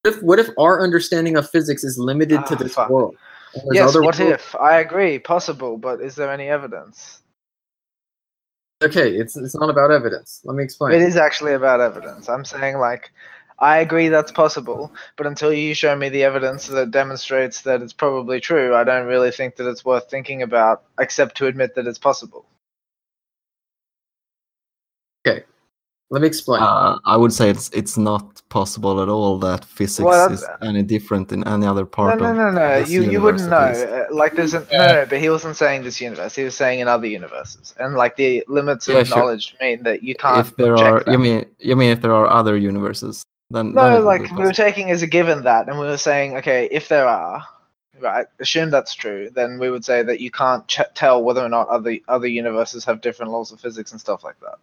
[0.03, 2.89] What if, what if our understanding of physics is limited to Ah, this fuck.
[2.89, 3.17] world?
[3.73, 4.55] Yes, what if?
[4.57, 7.21] I agree, possible, but is there any evidence?
[8.83, 10.41] Okay, it's it's not about evidence.
[10.45, 10.95] Let me explain.
[10.95, 12.31] It is actually about evidence.
[12.31, 13.11] I'm saying like
[13.61, 17.93] I agree that's possible, but until you show me the evidence that demonstrates that it's
[17.93, 21.87] probably true, I don't really think that it's worth thinking about, except to admit that
[21.87, 22.47] it's possible.
[25.27, 25.45] Okay,
[26.09, 26.63] let me explain.
[26.63, 30.83] Uh, I would say it's it's not possible at all that physics Well, is any
[30.83, 32.81] different in any other No, part no, of no, no.
[32.81, 33.59] this You you universe, wouldn't know.
[33.59, 34.11] at least.
[34.11, 36.35] Uh, Like there's a, no, no, but he wasn't saying this universe.
[36.35, 39.17] He was saying in other universes, and like the limits of sure.
[39.19, 40.47] knowledge mean that you can't.
[40.47, 41.13] If there are, that.
[41.13, 44.45] you mean you mean if there are other universes, then then No, would like we
[44.45, 47.45] were taking as a given that, and we were saying, okay, if there are,
[48.01, 48.27] right?
[48.39, 51.69] Assume that's true, then we would say that you can't ch- tell whether or not
[51.69, 54.59] other other universes have different laws of physics and stuff like that.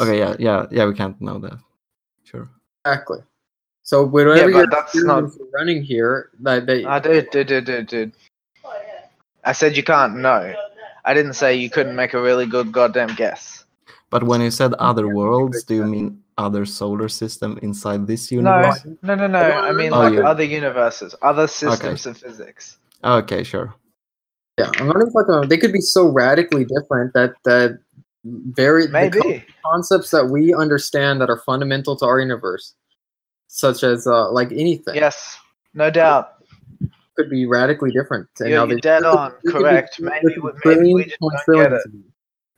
[0.00, 0.84] Okay, yeah, yeah, yeah.
[0.86, 1.58] We can't know that.
[2.24, 2.48] Sure.
[2.84, 3.20] Exactly.
[3.82, 7.30] So whatever Yeah, but your that's not- experiments are running here, that they I did,
[7.30, 8.12] did, did, did, did.
[9.44, 10.52] I said you can't know.
[11.06, 13.64] I didn't say you couldn't make a really good goddamn guess.
[14.10, 18.84] But when you said other worlds, do you mean other solar system inside this universe?
[19.02, 19.26] no, no, no.
[19.26, 19.38] no.
[19.40, 22.78] I mean Oh, like you- other universes, other systems of physics.
[23.04, 23.74] Okay, sure.
[24.58, 25.48] yeah, I'm not even talking about.
[25.48, 27.78] They could be so radically different that that
[28.24, 29.44] very the Maybe.
[29.64, 32.74] concepts that we understand that are fundamental to our universe,
[33.46, 35.38] such as uh, like anything, Yes,
[35.74, 36.34] no doubt.
[37.16, 38.26] could be radically different.
[38.40, 40.00] And You're- you're dead on, they be- correct.
[40.00, 42.04] Maybe could maybe we just don't get of them.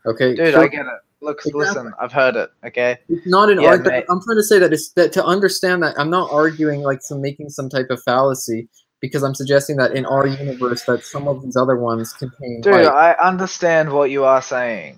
[0.07, 1.01] Okay, Dude, So I get it.
[1.23, 1.55] Look, Exactly.
[1.55, 2.51] listen, I've heard it.
[2.67, 2.99] Okay.
[3.09, 4.07] it's not an Yeah, argument.
[4.11, 7.23] I'm trying to say that it's that to understand that I'm not arguing like some
[7.23, 8.69] making some type of fallacy
[9.01, 12.85] because I'm suggesting that in our universe that some of these other ones contain Dude,
[12.85, 12.87] light.
[12.87, 14.97] I understand what you are saying.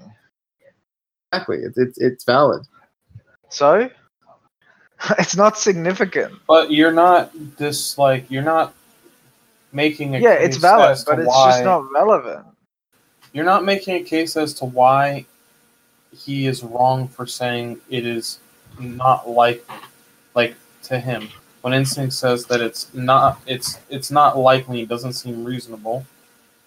[1.33, 1.59] exactly.
[1.59, 2.63] It's it's it's valid.
[3.51, 3.91] So,
[5.19, 6.35] it's not significant.
[6.49, 8.75] But you're not this like you're not
[9.73, 12.47] making a Yeah, case it's valid, but it's why, just not relevant.
[13.33, 15.27] You're not making a case as to why
[16.17, 18.39] he is wrong for saying it is
[18.79, 19.65] not like
[20.35, 21.29] like to him.
[21.63, 26.05] When Insync says that it's not it's it's not likely, it doesn't seem reasonable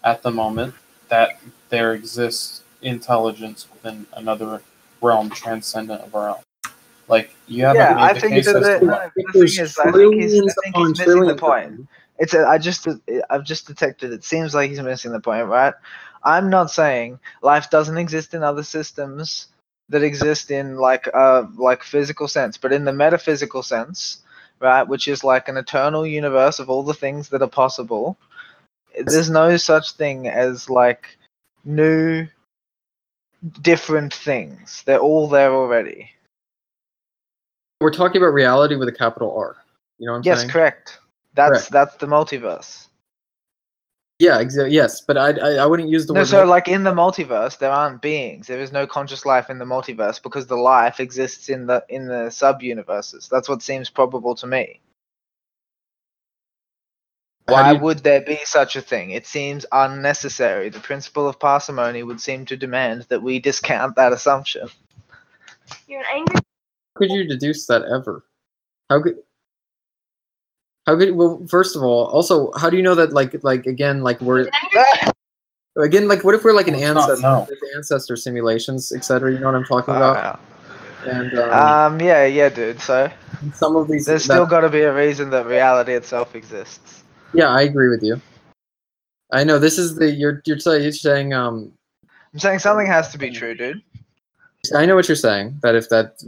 [0.04, 0.74] at the moment
[1.10, 4.62] that there exists intelligence within another
[5.02, 6.72] realm transcendent of our own.
[7.08, 9.10] Like you haven't Yeah, made I the think case that as the- to no, why.
[9.16, 11.88] the thing is, I think he's, I think he's missing the point.
[12.18, 12.88] It's a, I just
[13.30, 14.14] I've just detected.
[14.14, 15.74] It seems like he's missing the point, right?
[16.26, 19.48] I'm not saying life doesn't exist in other systems
[19.90, 24.24] that exist in like uh like physical sense, but in the metaphysical sense,
[24.60, 28.18] right, which is like an eternal universe of all the things that are possible.
[29.06, 31.18] There's no such thing as like
[31.64, 32.28] new,
[33.62, 34.84] different things.
[34.86, 36.10] They're all there already.
[37.82, 39.58] We're talking about reality with a capital R.
[40.00, 40.50] You know what I'm yes, saying?
[40.50, 41.00] correct.
[41.36, 41.72] That's Correct.
[41.72, 42.88] that's the multiverse.
[44.20, 44.74] Yeah, exactly.
[44.74, 46.28] Yes, but I, I I wouldn't use the No, word.
[46.28, 48.48] so multi- like in the multiverse, there aren't beings.
[48.48, 52.08] There is no conscious life in the multiverse because the life exists in the in
[52.08, 53.28] the sub universes.
[53.30, 54.80] That's what seems probable to me.
[57.48, 59.12] Why you- would there be such a thing?
[59.12, 60.70] It seems unnecessary.
[60.70, 64.70] The principle of parsimony would seem to demand that we discount that assumption.
[65.88, 66.42] You're an angry.
[66.96, 68.26] could you deduce that ever?
[68.90, 69.18] How could?
[70.86, 71.16] How could?
[71.16, 73.12] Well, first of all, also, how do you know that?
[73.14, 74.50] Like, like again, like we're
[75.78, 77.76] again, like, what if we're like an Well, it's not ancestor, no.
[77.76, 79.34] ancestor simulations, etc.
[79.34, 80.40] You know what I'm talking Uh, about?
[81.06, 82.80] And um, um, yeah, yeah, dude.
[82.82, 83.12] So
[83.54, 87.04] some of these, there's that- still got to be a reason that reality itself exists.
[87.34, 88.22] yeah, I agree with you.
[89.32, 91.72] I know this is the you're you're, you're saying um
[92.34, 93.82] I'm saying something has to be true, dude.
[94.74, 96.24] I know what you're saying that if that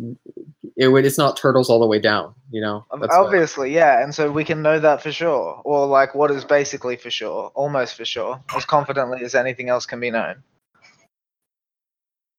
[0.77, 2.85] it would it's not turtles all the way down, you know.
[2.91, 6.13] Um, That's why- Obviously, yeah, and so we can know that for sure, or like
[6.13, 10.11] what is basically for sure, almost for sure, as confidently as anything else can be
[10.11, 10.43] known.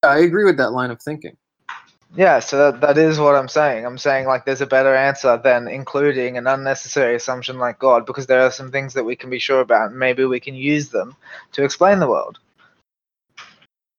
[0.04, 1.36] I agree with that line of thinking.
[2.16, 3.84] Yeah, so that, that is what I'm saying.
[3.84, 8.26] I'm saying like there's a better answer than including an unnecessary assumption like God, because
[8.26, 10.88] there are some things that we can be sure about, and maybe we can use
[10.88, 11.16] them
[11.52, 12.38] to explain the world.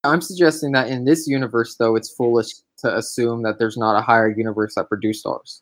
[0.06, 4.02] I'm suggesting that in this universe, though, it's foolish to assume that there's not a
[4.02, 5.62] higher universe that produced ours.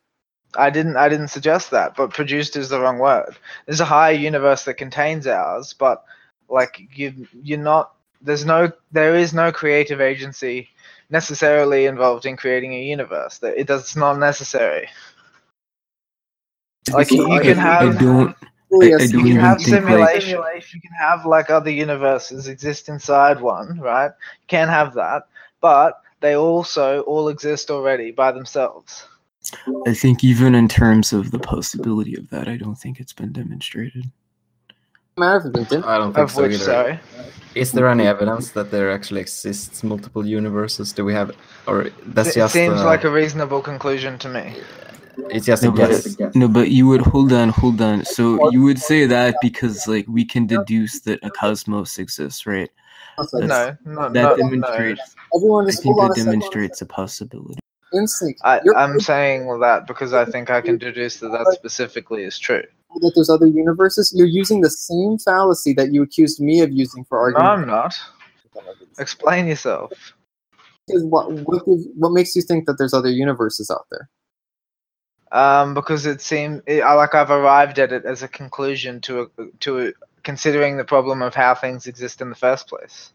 [0.55, 3.35] I didn't I didn't suggest that, but produced is the wrong word.
[3.65, 6.03] There's a higher universe that contains ours, but
[6.49, 10.69] like you you're not there's no there is no creative agency
[11.09, 13.37] necessarily involved in creating a universe.
[13.39, 14.87] That it does it's not necessary.
[16.91, 18.35] Like you, you I- can I have don't.
[18.69, 20.39] Fully I- I don't you can have think, like- simulation.
[20.73, 24.07] You can have like other universes exist inside one, right?
[24.41, 25.23] You can't have that,
[25.61, 29.07] but they also all exist already by themselves.
[29.85, 33.31] I think even in terms of the possibility of that, I don't think it's been
[33.31, 34.05] demonstrated.
[35.17, 36.63] matter if it's been dim- I don't think Of so which, either.
[36.63, 36.99] sorry.
[37.55, 40.93] Is there any evidence that there actually exists multiple universes?
[40.93, 41.31] Do we have,
[41.65, 44.55] or that's It just seems uh, like a reasonable conclusion to me.
[45.29, 46.35] it's just a No, but, guess?
[46.35, 48.05] no, but you would hold on, hold on.
[48.05, 52.69] So you would say that because like we can deduce that a cosmos exists, right?
[53.17, 54.37] That's- No, no, That no, no.
[54.37, 55.15] demonstrates.
[55.35, 56.25] Everyone I think that a second.
[56.31, 57.59] demonstrates a possibility.
[57.93, 58.35] Insync.
[58.43, 62.63] I, I'm saying that because I think I can deduce that that specifically is true.
[63.01, 64.13] that there's other universes.
[64.15, 67.37] You're using the same fallacy that you accused me of using for No.
[67.37, 67.95] I'm not.
[68.99, 69.91] Explain yourself.
[70.87, 71.63] Because what what,
[71.95, 74.09] what makes you think that there's other universes out there?
[75.31, 79.87] Um, because it seems like I've arrived at it as a conclusion to a, to
[79.87, 79.91] a
[80.27, 83.13] considering the problem of how things exist in the first place.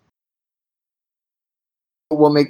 [2.09, 2.49] What make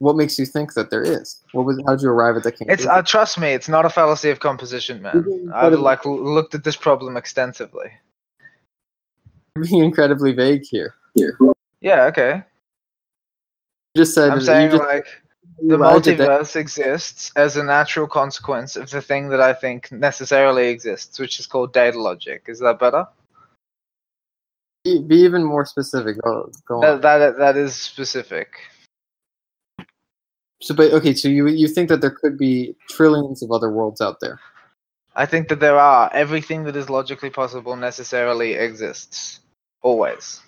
[0.00, 1.42] what makes you think that there is?
[1.52, 1.82] What was?
[1.86, 5.00] How'd you arrive at that It's uh, trust me, it's not a fallacy of composition,
[5.00, 5.50] man.
[5.54, 7.90] I've like l- looked at this problem extensively.
[9.56, 10.94] You're being incredibly vague here.
[11.80, 12.42] Yeah, okay.
[13.94, 15.06] You just said I'm saying just like
[15.62, 19.54] the arrived at that- multiverse exists as a natural consequence of the thing that I
[19.54, 22.44] think necessarily exists, which is called data logic.
[22.48, 23.06] Is that better?
[24.84, 26.20] Be, be even more specific.
[26.22, 27.00] Go, go on.
[27.00, 28.48] That, that that is specific.
[30.60, 34.00] So, but okay, so you you think that there could be trillions of other worlds
[34.00, 34.40] out there?
[35.14, 39.40] I think that there are everything that is logically possible necessarily exists
[39.82, 40.40] always.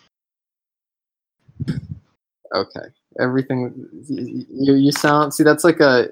[2.55, 2.89] Okay,
[3.20, 3.89] everything.
[4.09, 6.09] You you sound see that's like a.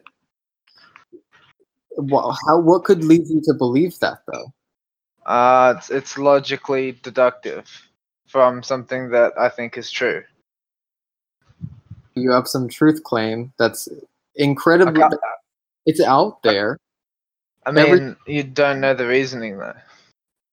[1.97, 4.53] Well, how what could lead you to believe that though?
[5.27, 7.69] Uh, it's, it's logically deductive
[8.33, 10.23] from something that I think is true.
[12.15, 13.89] You have some truth claim that's
[14.37, 15.03] incredibly.
[15.03, 15.17] Okay.
[15.85, 16.79] It's out there.
[17.67, 19.75] I mean, Every- you don't know the reasoning though.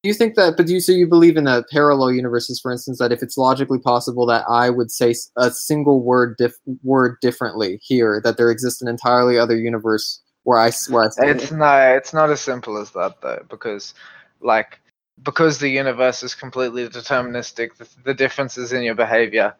[0.02, 0.56] Do you think that?
[0.56, 3.36] But do you so you believe in the parallel universes, for instance, that if it's
[3.36, 8.50] logically possible that I would say a single word dif- word differently here, that there
[8.50, 12.40] exists an entirely other universe where I where I say It's no, it's not as
[12.40, 13.92] simple as that though, because
[14.40, 14.80] like
[15.22, 19.54] because the universe is completely deterministic, the, the differences in your behavior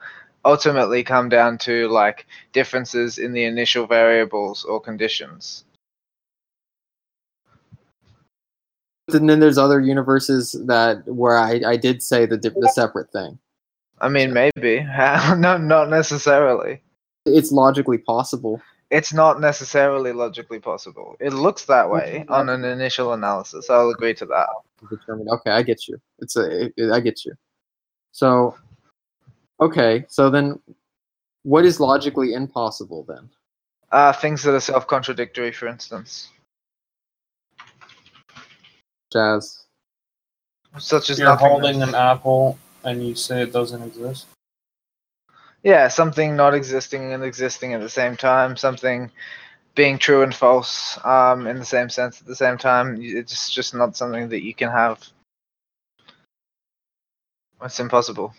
[0.44, 5.64] ultimately come down to like differences in the initial variables or conditions.
[9.14, 13.38] and then there's other universes that where I, I did say the the separate thing.
[14.00, 14.86] I mean, maybe.
[15.36, 16.82] No, not necessarily.
[17.26, 18.60] It's logically possible.
[18.90, 21.16] It's not necessarily logically possible.
[21.20, 23.70] It looks that way on an initial analysis.
[23.70, 24.48] I'll agree to that.
[24.80, 25.28] To determine.
[25.28, 26.00] Okay, I get you.
[26.18, 27.34] It's a it- it- I get you.
[28.12, 28.56] So,
[29.60, 30.60] okay, so then,
[31.42, 33.30] what is logically impossible then?
[33.92, 36.30] Uh, things that are self-contradictory, for instance,
[39.12, 39.64] Jazz.
[40.78, 44.26] such as You're holding an apple and you say it doesn't exist.
[45.64, 49.10] Yeah, something not existing and existing at the same time, something
[49.80, 52.98] being true and false um, in the same sense at the same time.
[53.00, 55.02] It's just not something that you can have.
[57.62, 58.34] It's impossible.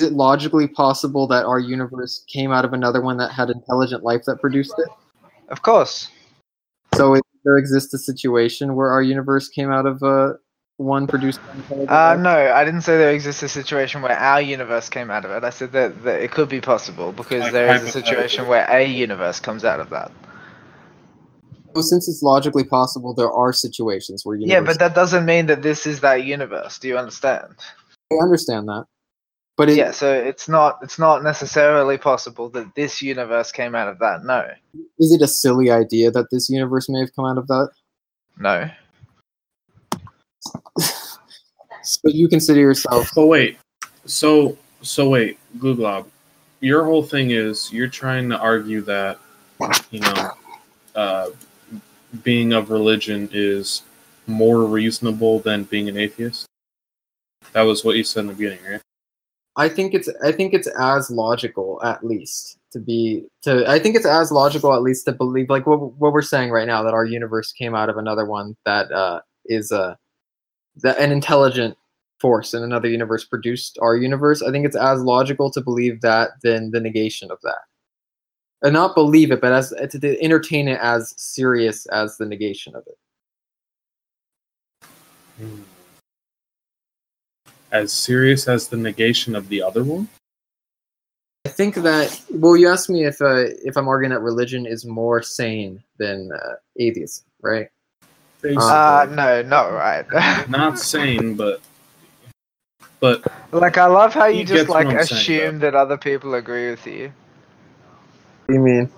[0.00, 4.02] Is it logically possible that our universe came out of another one that had intelligent
[4.02, 4.88] life that produced it?
[5.48, 6.10] Of course.
[6.96, 10.32] So it, there exists a situation where our universe came out of uh,
[10.76, 14.88] one produced by Uh, no, I didn't say there exists a situation where our universe
[14.88, 15.44] came out of it.
[15.44, 18.66] I said that, that it could be possible because Like there is a situation where
[18.70, 20.12] a universe comes out of that.
[21.74, 24.52] Well, since it's logically possible, there are situations where universe.
[24.52, 26.78] Yeah, but that doesn't mean that this is that universe.
[26.78, 27.54] Do you understand?
[28.12, 28.86] I understand that.
[29.56, 33.88] But it, Yeah, so it's not it's not necessarily possible that this universe came out
[33.88, 34.24] of that.
[34.24, 34.46] No.
[34.98, 37.70] is it a silly idea that this universe may have come out of that?
[38.38, 38.70] No.
[41.82, 43.58] So you consider yourself So wait,
[44.06, 46.06] so so wait, Glooblob,
[46.60, 49.18] your whole thing is you're trying to argue that
[49.90, 50.30] you know
[50.96, 51.28] uh,
[52.24, 53.82] being of religion is
[54.26, 56.46] more reasonable than being an atheist.
[57.52, 58.80] That was what you said in the beginning, right?
[59.56, 63.96] I think it's I think it's as logical at least to be to I think
[63.96, 66.94] it's as logical at least to believe like what what we're saying right now that
[66.94, 69.94] our universe came out of another one that uh is uh
[70.82, 71.76] that an intelligent
[72.20, 74.42] force in another universe produced our universe.
[74.42, 77.60] I think it's as logical to believe that than the negation of that.
[78.62, 82.84] And not believe it, but as to, entertain it as serious as the negation of
[82.86, 82.98] it.
[87.70, 90.08] As serious as the negation of the other one?
[91.44, 94.84] I think that well, you asked me if uh, if I'm arguing that religion is
[94.84, 97.68] more sane than uh, atheism, right?
[98.44, 100.48] Uh no, not right.
[100.48, 101.60] Not sane, but
[103.00, 106.70] but like I love how you just like I'm saying, assume that other people agree
[106.70, 107.12] with you.
[108.48, 108.90] You mean?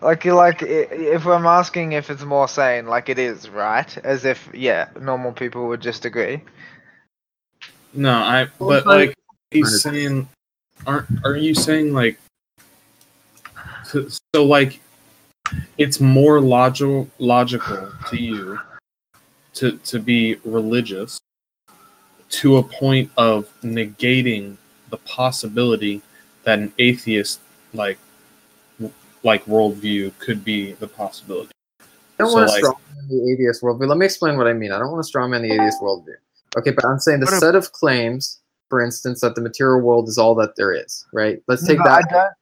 [0.00, 3.96] Like you like if I'm asking if it's more sane, like it is, right?
[3.98, 6.42] As if yeah, normal people would just agree.
[7.92, 9.14] no, I but like
[9.50, 10.28] he's saying
[10.86, 12.18] aren't are you saying like
[13.84, 14.80] so, so like
[15.78, 18.58] it's more logical logical to you
[19.54, 21.20] to to be religious
[22.30, 24.56] to a point of negating
[24.90, 26.02] the possibility
[26.44, 27.40] that an atheist
[27.72, 27.98] like
[29.22, 31.84] like worldview could be the possibility I
[32.18, 32.78] don't So, want to like- strawman
[33.08, 33.86] the atheist worldview.
[33.88, 34.72] Let me explain what I mean.
[34.72, 36.14] I don't want to strawman the atheist worldview.
[36.56, 38.40] Okay, but I'm saying the What a- set of claims,
[38.70, 41.42] for instance, that the material world is all that there is, right?
[41.48, 42.32] Let's take No, that.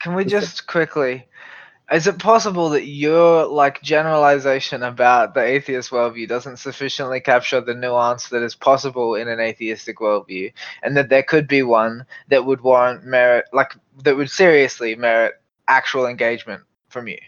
[0.00, 1.26] Can we just quickly?
[1.92, 7.74] Is it possible that your like generalization about the atheist worldview doesn't sufficiently capture the
[7.74, 12.44] nuance that is possible in an atheistic worldview, and that there could be one that
[12.44, 15.34] would warrant merit, like that would seriously merit
[15.68, 17.18] actual engagement from you?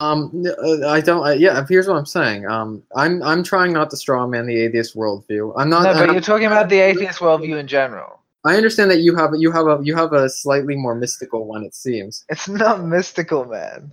[0.00, 1.24] Um, uh, I don't.
[1.26, 2.46] Uh, yeah, here's what I'm saying.
[2.46, 5.52] Um, I'm I'm trying not to strawman the atheist worldview.
[5.56, 5.84] I'm not.
[5.84, 8.19] No, but I'm- you're talking about the atheist worldview in general.
[8.44, 11.64] I understand that you have you have a you have a slightly more mystical one.
[11.64, 13.92] It seems It's not mystical, man.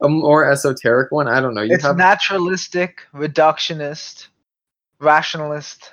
[0.00, 1.28] a more esoteric one.
[1.28, 1.62] I don't know.
[1.62, 4.28] You it's have naturalistic, reductionist,
[5.00, 5.92] rationalist.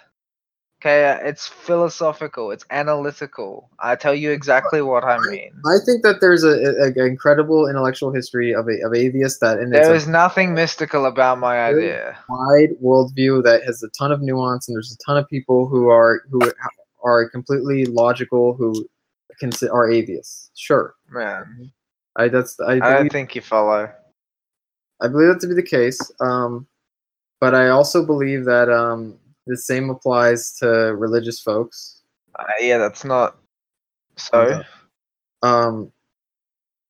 [0.81, 3.69] Okay, it's philosophical, it's analytical.
[3.79, 5.51] I tell you exactly what I mean.
[5.65, 9.59] I think that there's a, a, a incredible intellectual history of a, of atheists that
[9.59, 12.17] and There a nothing mystical about my idea.
[12.29, 15.89] wide worldview that has a ton of nuance and there's a ton of people who
[15.89, 16.39] are who
[17.03, 18.87] are completely logical who
[19.41, 20.49] can are atheists.
[20.55, 21.73] Sure, Man,
[22.15, 23.91] I that's I I don't think you follow.
[25.01, 25.99] I believe that to be the case.
[26.21, 26.67] Um,
[27.41, 29.17] but I also believe that um
[29.49, 32.01] the same applies to religious folks.
[32.37, 33.37] Uh, yeah, that's not.
[34.15, 34.67] So, Okay.
[35.41, 35.91] Um,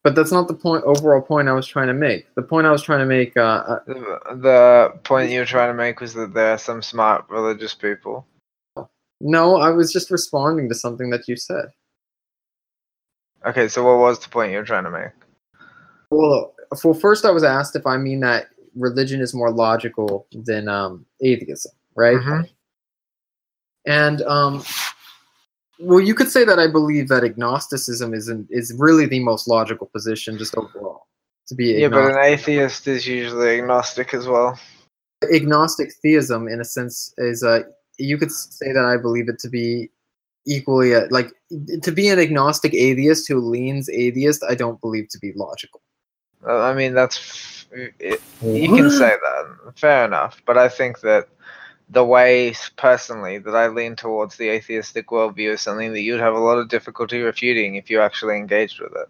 [0.03, 0.84] but that's not the point.
[0.86, 2.34] Overall point I was trying to make.
[2.36, 3.36] The point I was trying to make.
[3.36, 6.82] Uh, uh, the, the point you were trying to make was that there are some
[6.82, 8.26] smart religious people.
[9.20, 11.66] no, I was just responding to something that you said.
[13.45, 15.12] Okay, so what was the point you were trying to make?
[16.12, 16.53] Well,
[16.84, 21.05] well, first I was asked if I mean that religion is more logical than um,
[21.22, 22.18] atheism, right?
[22.18, 22.50] Mhm.
[23.86, 24.64] And um,
[25.80, 29.47] well, you could say that I believe that agnosticism is in, is really the most
[29.47, 31.08] logical position, just overall,
[31.47, 34.60] to be Yeah, but an atheist is usually agnostic as well.
[35.34, 37.62] agnostic theism, in a sense, is uh,
[37.97, 39.89] you could say that I believe it to be
[40.45, 41.32] equally uh, like
[41.84, 44.43] to be an agnostic atheist who leans atheist.
[44.50, 45.82] I don't believe to be logical.
[46.47, 49.74] I mean, that's it, you can say that.
[49.76, 51.28] Fair enough, but I think that
[51.90, 56.36] the way personally that I lean towards the atheistic worldview is something that you'd have
[56.36, 59.10] a lot of difficulty refuting if you actually engaged with it.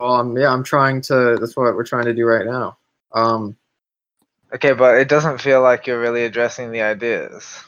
[0.00, 1.36] Um, yeah, I'm trying to.
[1.40, 2.76] That's what we're trying to do right now.
[3.12, 3.56] Um,
[4.54, 7.64] Okay, but it doesn't feel like you're really addressing the ideas.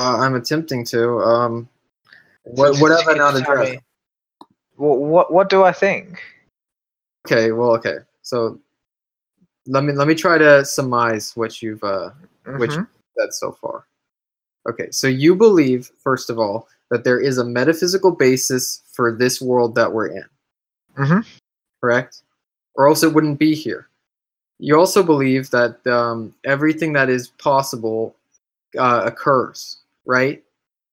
[0.00, 1.18] uh, I'm attempting to.
[1.20, 1.68] Um,
[2.42, 3.78] what, So what have I not addressed?
[4.76, 6.20] What, what what do I think?
[7.26, 7.98] Okay, well, okay.
[8.22, 8.60] So
[9.68, 12.10] let me let me try to surmise what you've uh,
[12.56, 12.86] which Mhm.
[13.18, 13.86] said so far.
[14.68, 19.40] Okay, so you believe, first of all, that there is a metaphysical basis for this
[19.40, 20.24] world that we're in.
[20.96, 21.26] Mhm.
[21.80, 22.22] Correct?
[22.74, 23.88] Or else it wouldn't be here.
[24.58, 28.14] You also believe that um, everything that is possible
[28.76, 30.42] uh, occurs, right?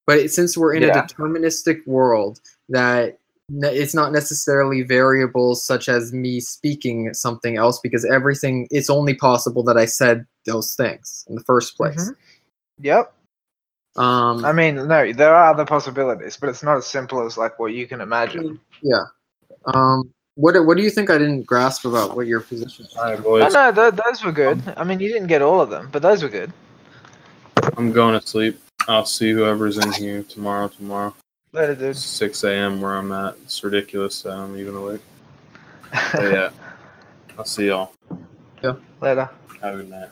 [0.05, 0.99] But since we're in Yeah.
[0.99, 3.17] a deterministic world, that
[3.49, 9.61] it's not necessarily variables such as me speaking something else because everything it's only possible
[9.63, 12.09] that I said those things in the first place.
[12.09, 12.15] Mhm.
[12.81, 13.13] Yep.
[13.97, 17.57] Um, I mean, no, there are other possibilities, but it's not as simple as like
[17.59, 18.59] what you can imagine.
[18.81, 19.03] yeah.
[19.73, 22.87] Um, what do- what do you think I didn't grasp about what your position?
[22.97, 23.53] All right, No, boys.
[23.53, 24.61] no, th- those were good.
[24.75, 26.51] I mean, you didn't get all of them, but those were good.
[27.77, 28.59] I'm going to sleep.
[28.89, 30.67] I'll see whoever's in here tomorrow.
[30.67, 31.15] Tomorrow,
[31.55, 31.91] Later, dude.
[31.91, 32.81] it's 6 a.m.
[32.81, 33.37] where I'm at.
[33.43, 34.99] It's ridiculous that I'm even awake.
[36.11, 36.49] But yeah,
[37.37, 37.93] I'll see y'all.
[38.61, 38.73] Yeah.
[38.99, 39.29] Later.
[39.61, 40.09] Have a good night.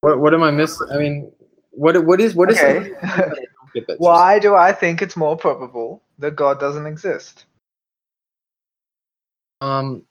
[0.00, 0.88] What what am I missing?
[0.90, 1.30] I mean,
[1.70, 2.58] what what is what is?
[2.58, 2.92] Okay.
[3.00, 3.38] I don't
[3.74, 7.44] get that Why do I think it's more probable that God doesn't exist?
[9.60, 10.04] Um.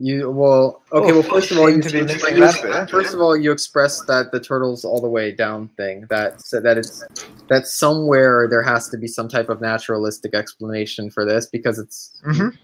[0.00, 3.36] You well okay well first of all you, to you- you- that first of all
[3.36, 7.02] you expressed that the turtles all the way down thing that so that it's
[7.48, 12.12] that somewhere there has to be some type of naturalistic explanation for this because it's
[12.24, 12.56] Mhm.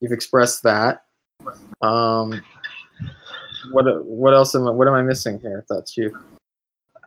[0.00, 1.04] you've expressed that.
[1.82, 2.42] Um
[3.72, 5.58] what what else am I, what am I missing here?
[5.58, 6.16] If that's you.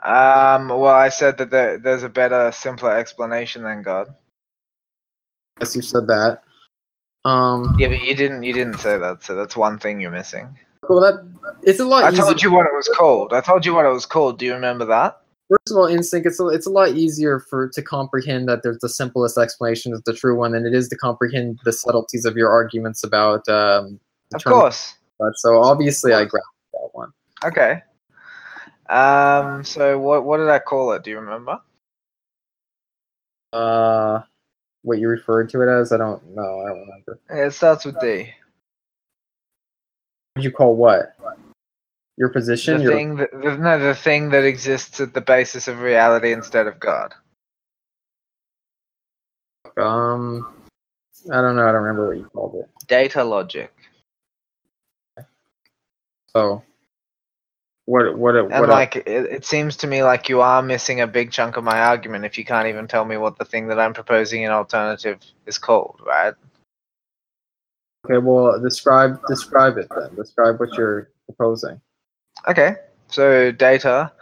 [0.04, 4.14] Um, well, I said that there, there's a better, simpler explanation than God.
[5.60, 6.42] yes you said that
[7.26, 8.44] um Yeah, but you didn't.
[8.44, 10.58] You didn't say that, so that's one thing you're missing.
[10.90, 11.26] well that
[11.64, 12.24] it's a lot I easier.
[12.24, 13.34] told you what it was called.
[13.34, 14.40] I told you what it was called.
[14.40, 15.18] Do you remember that?
[15.50, 16.26] First of all, Insync.
[16.26, 20.02] It's a, it's a lot easier for to comprehend that there's the simplest explanation is
[20.06, 23.48] the true one than it is to comprehend the subtleties of your arguments about.
[23.50, 24.00] Um,
[24.34, 24.96] Of course.
[25.20, 27.12] But so obviously, I grabbed that one.
[27.44, 27.82] Okay.
[28.90, 29.64] Um.
[29.64, 31.04] So what what did I call it?
[31.04, 31.60] Do you remember?
[33.54, 34.22] Uh,
[34.84, 35.92] what you referred to it as?
[35.92, 36.62] I don't know.
[36.62, 37.20] I don't remember.
[37.30, 38.34] It starts with D.
[40.36, 41.16] Would you call what?
[42.18, 42.76] Your position?
[42.76, 46.34] The Your thing that the, no, the thing that exists at the basis of reality
[46.34, 47.14] instead of God.
[49.78, 50.48] um.
[51.32, 51.64] I don't know.
[51.68, 52.70] I don't remember what you called it.
[52.88, 53.74] Data logic.
[56.36, 56.64] So,
[57.92, 58.18] what?
[58.18, 58.38] What?
[58.38, 58.70] And What?
[58.70, 61.78] like it, it seems to me like you are missing a big chunk of my
[61.82, 65.20] argument if you can't even tell me what the thing that I'm proposing in alternative
[65.46, 66.34] is called, right?
[68.06, 68.18] okay.
[68.18, 70.16] Well, describe describe it then.
[70.16, 71.82] Describe what you're proposing.
[72.48, 72.76] Okay.
[73.08, 74.14] So data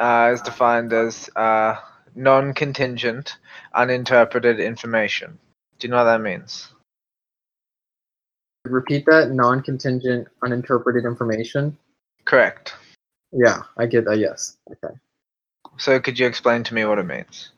[0.00, 1.76] uh, is defined as uh,
[2.16, 3.36] non-contingent,
[3.74, 5.38] uninterpreted information.
[5.78, 6.66] Do you know what that means?
[8.64, 9.30] Repeat that.
[9.30, 11.78] Non-contingent, uninterpreted information.
[12.24, 12.74] Correct.
[13.34, 14.18] Yeah, I get that.
[14.18, 14.56] Yes.
[14.70, 14.94] Okay.
[15.76, 17.50] So could you explain to me what it means?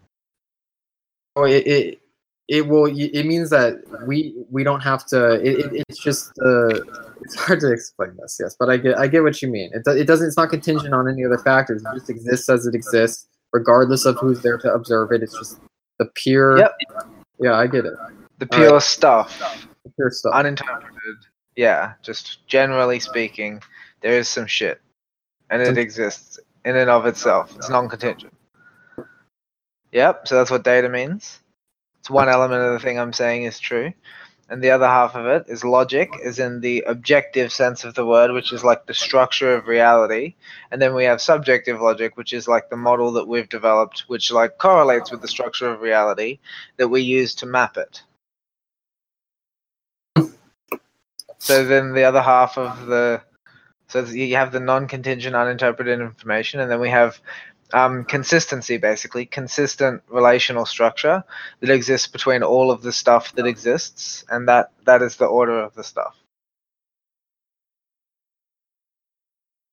[1.36, 2.00] Oh, it it,
[2.48, 2.86] it will.
[2.86, 5.34] It means that we we don't have to.
[5.34, 6.32] It, it it's just.
[6.38, 6.80] Uh,
[7.22, 8.38] it's hard to explain this.
[8.40, 9.70] Yes, but I get I get what you mean.
[9.74, 10.26] It do, it doesn't.
[10.28, 11.82] It's not contingent on any other factors.
[11.82, 15.22] It just exists as it exists, regardless of who's there to observe it.
[15.22, 15.58] It's just
[15.98, 16.58] the pure.
[16.58, 16.72] Yep.
[17.40, 17.94] Yeah, I get it.
[18.38, 18.68] The All right.
[18.68, 20.32] pure stuff, The pure stuff.
[20.34, 21.16] uninterpreted.
[21.56, 23.62] Yeah, just generally speaking,
[24.02, 24.80] there is some shit,
[25.50, 27.54] and it exists in and of itself.
[27.56, 28.32] It's non-contingent.
[29.92, 30.28] Yep.
[30.28, 31.40] So that's what data means.
[32.00, 33.92] It's one element of the thing I'm saying is true,
[34.48, 38.06] and the other half of it is logic, is in the objective sense of the
[38.06, 40.36] word, which is like the structure of reality,
[40.70, 44.30] and then we have subjective logic, which is like the model that we've developed, which
[44.30, 46.38] like correlates with the structure of reality
[46.76, 48.02] that we use to map it.
[51.38, 53.22] So then the other half of the
[53.88, 57.20] so you have the non-contingent uninterpreted information, and then we have
[57.72, 61.24] um, consistency, basically consistent relational structure
[61.60, 65.58] that exists between all of the stuff that exists, and that that is the order
[65.60, 66.16] of the stuff.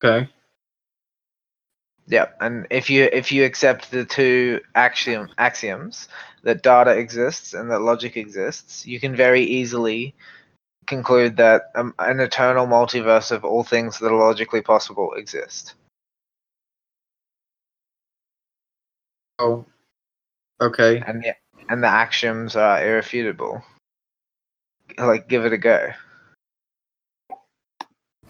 [0.02, 0.28] Okay.
[2.06, 6.08] Yep, and if you if you accept the two axiom axioms
[6.42, 10.14] that data exists and that logic exists, you can very easily
[10.86, 15.74] conclude that um, an eternal multiverse of all things that are logically possible exist.
[19.38, 19.64] Oh.
[20.60, 21.02] Okay.
[21.06, 21.34] and the
[21.68, 23.62] and the axioms are irrefutable.
[24.98, 25.92] Like, give it a go.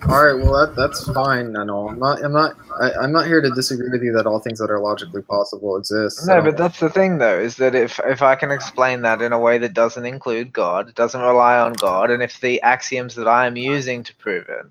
[0.03, 0.35] All right.
[0.35, 1.89] Well, that that's fine and all.
[1.89, 2.23] I'm not.
[2.23, 2.55] I'm not.
[2.81, 5.77] I, I'm not here to disagree with you that all things that are logically possible
[5.77, 6.27] exist.
[6.27, 9.33] No, but that's the thing, though, is that if if I can explain that in
[9.33, 13.29] a way that doesn't include God, doesn't rely on God, and if the axioms that
[13.29, 14.67] I am using to prove it,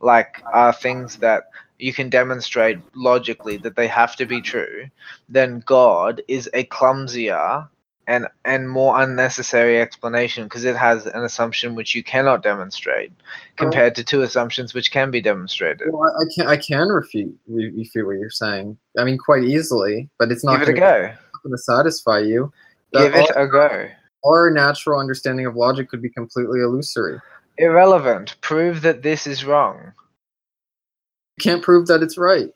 [0.00, 1.44] like, are things that
[1.78, 4.86] you can demonstrate logically that they have to be true,
[5.28, 7.68] then God is a clumsier
[8.08, 13.12] and and more unnecessary explanation because it has an assumption which you cannot demonstrate
[13.56, 15.88] compared to two assumptions which can be demonstrated.
[15.92, 18.76] Well, I, can I can refute refute what you're saying.
[18.98, 21.50] I mean, quite easily, but it's not Give it a going go.
[21.50, 22.50] to satisfy you.
[22.94, 23.88] Give it a go.
[24.24, 27.20] our natural understanding of logic could be completely illusory.
[27.58, 28.36] Irrelevant.
[28.40, 29.92] Prove that this is wrong.
[31.36, 32.48] You can't prove that it's right.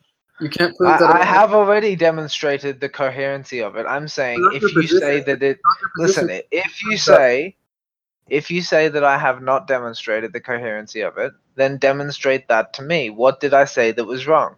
[0.42, 1.02] You can't prove that.
[1.02, 3.86] I, I have already demonstrated the coherency of it.
[3.86, 5.60] I'm saying if you say that it
[5.96, 7.54] listen, if you say
[8.28, 12.72] if you say that I have not demonstrated the coherency of it, then demonstrate that
[12.74, 13.08] to me.
[13.08, 14.56] What did I say that was wrong?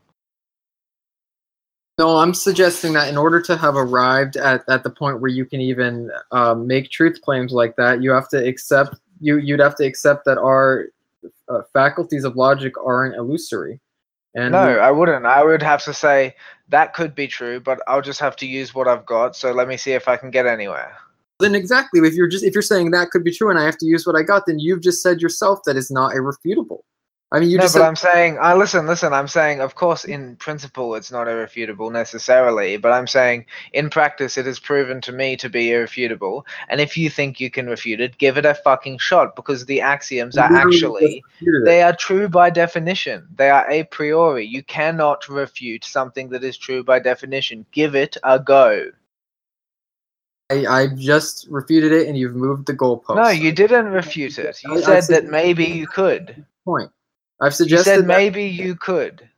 [1.99, 5.45] No, I'm suggesting that in order to have arrived at, at the point where you
[5.45, 9.76] can even um, make truth claims like that, you have to accept you you'd have
[9.76, 10.87] to accept that our
[11.51, 13.80] uh, faculties of logic aren't illusory.
[14.35, 15.26] And no, I wouldn't.
[15.26, 16.35] I would have to say
[16.68, 19.37] that could be true, but I'll just have to use what I've got.
[19.37, 20.97] So let me see if I can get anywhere.
[21.39, 23.78] then exactly if you're just if you're saying that could be true and I have
[23.78, 26.85] to use what I got, then you've just said yourself that it's not irrefutable.
[27.35, 29.12] I mean, you no, just but said, I'm saying, I listen, listen.
[29.12, 34.39] I'm saying, of course, in principle, it's not irrefutable necessarily, but I'm saying, in practice,
[34.39, 36.47] it is proven to me to be irrefutable.
[36.68, 39.80] And if you think you can refute it, give it a fucking shot, because the
[39.80, 41.64] axioms are actually just refuted it.
[41.64, 43.26] they are true by definition.
[43.35, 44.47] They are a priori.
[44.47, 47.66] You cannot refute something that is true by definition.
[47.72, 48.93] Give it a go.
[50.51, 53.16] I, I just refuted it, and you've moved the goalpost.
[53.16, 54.62] No, you didn't refute it.
[54.62, 56.47] You I said said- that maybe you could.
[56.64, 56.93] point.
[57.41, 59.28] I've You suggested said that- maybe you could.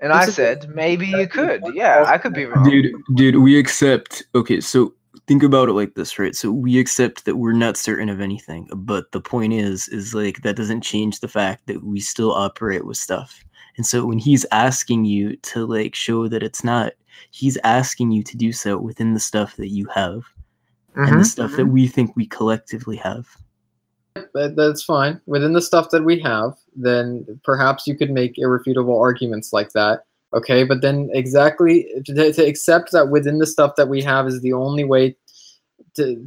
[0.00, 1.62] And You I said- said maybe you could.
[1.74, 2.68] Yeah, I could be wrong.
[2.68, 4.22] Dude, dude, we accept.
[4.34, 4.94] Okay, so
[5.26, 6.34] think about it like this, right?
[6.36, 10.42] So we accept that we're not certain of anything, but the point is, is like
[10.42, 13.44] that doesn't change the fact that we still operate with stuff.
[13.76, 16.92] And so when he's asking you to like show that it's not,
[17.32, 20.22] he's asking you to do so within the stuff that you have
[20.94, 21.18] and Mhm.
[21.18, 23.28] the stuff that we think we collectively have.
[24.34, 25.20] That, that's fine.
[25.26, 30.04] Within the stuff that we have, then perhaps you could make irrefutable arguments like that.
[30.34, 34.42] Okay, but then exactly to, to accept that within the stuff that we have is
[34.42, 35.16] the only way
[35.96, 36.22] to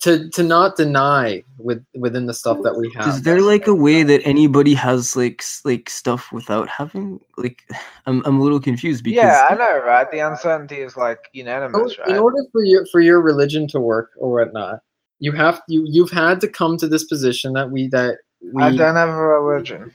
[0.00, 3.08] to to not deny with within the stuff that we have.
[3.08, 7.62] Is there like a way that anybody has like like stuff without having like?
[8.06, 10.10] I'm I'm a little confused because Yeah, I know, right?
[10.10, 12.10] The uncertainty is like unanimous, oh, right?
[12.10, 14.80] in order for your for your religion to work or whatnot,
[15.18, 18.76] you have you you've had to come to this position that we that we I
[18.76, 19.92] don't have a religion.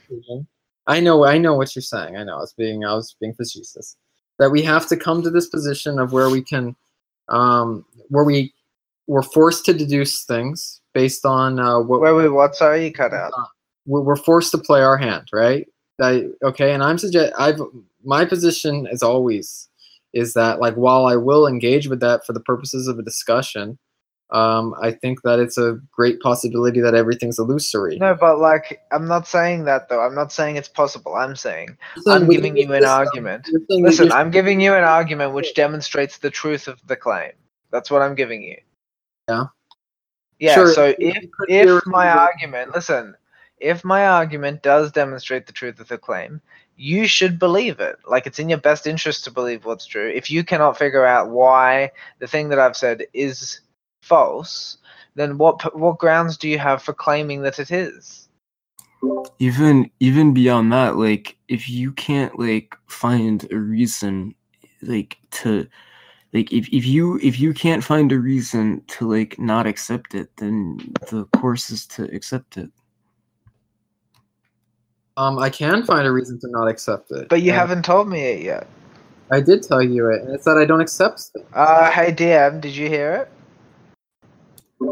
[0.86, 2.16] I know, I know what you're saying.
[2.16, 2.36] I know.
[2.36, 3.96] I was being, I was being facetious.
[4.38, 6.74] That we have to come to this position of where we can,
[7.28, 8.52] um, where we
[9.06, 12.56] we're forced to deduce things based on uh, what Wait, wait, what?
[12.56, 13.32] Sorry, you cut out.
[13.86, 15.66] we're, we're forced to play our hand, right?
[16.00, 17.60] I, okay, and I'm suggest I've
[18.04, 19.68] my position as always
[20.12, 23.78] is that like while I will engage with that for the purposes of a discussion,
[24.32, 27.98] um, I think that it's a great possibility that everything's illusory.
[27.98, 30.00] No, but like, I'm not saying that though.
[30.00, 31.14] I'm not saying it's possible.
[31.14, 33.46] I'm saying So I'm giving you an argument.
[33.50, 36.96] you're saying that Listen, I'm giving you an argument which demonstrates the truth of the
[36.96, 37.32] claim.
[37.70, 38.56] That's what I'm giving you.
[39.28, 39.44] Yeah.
[40.38, 40.54] Yeah.
[40.54, 43.14] Sure, So if if my argument, listen,
[43.58, 46.40] if my argument does demonstrate the truth of the claim,
[46.76, 47.96] you should believe it.
[48.08, 50.08] Like it's in your best interest to believe what's true.
[50.08, 53.60] If you cannot figure out why the thing that I've said is
[54.02, 54.76] false,
[55.14, 58.28] then what what grounds do you have for claiming that it is?
[59.38, 64.32] even even beyond that like if you can't like find a reason
[64.82, 65.66] like to
[66.32, 70.28] like if, if you if you can't find a reason to like not accept it
[70.36, 70.78] then
[71.10, 72.70] the course is to accept it
[75.16, 77.28] Um, I can find a reason to not accept it.
[77.28, 78.66] But you and haven't told me it yet.
[79.30, 81.46] I did tell you it, and it's that I don't accept it.
[81.52, 83.30] Uh, hey DM, did you hear it?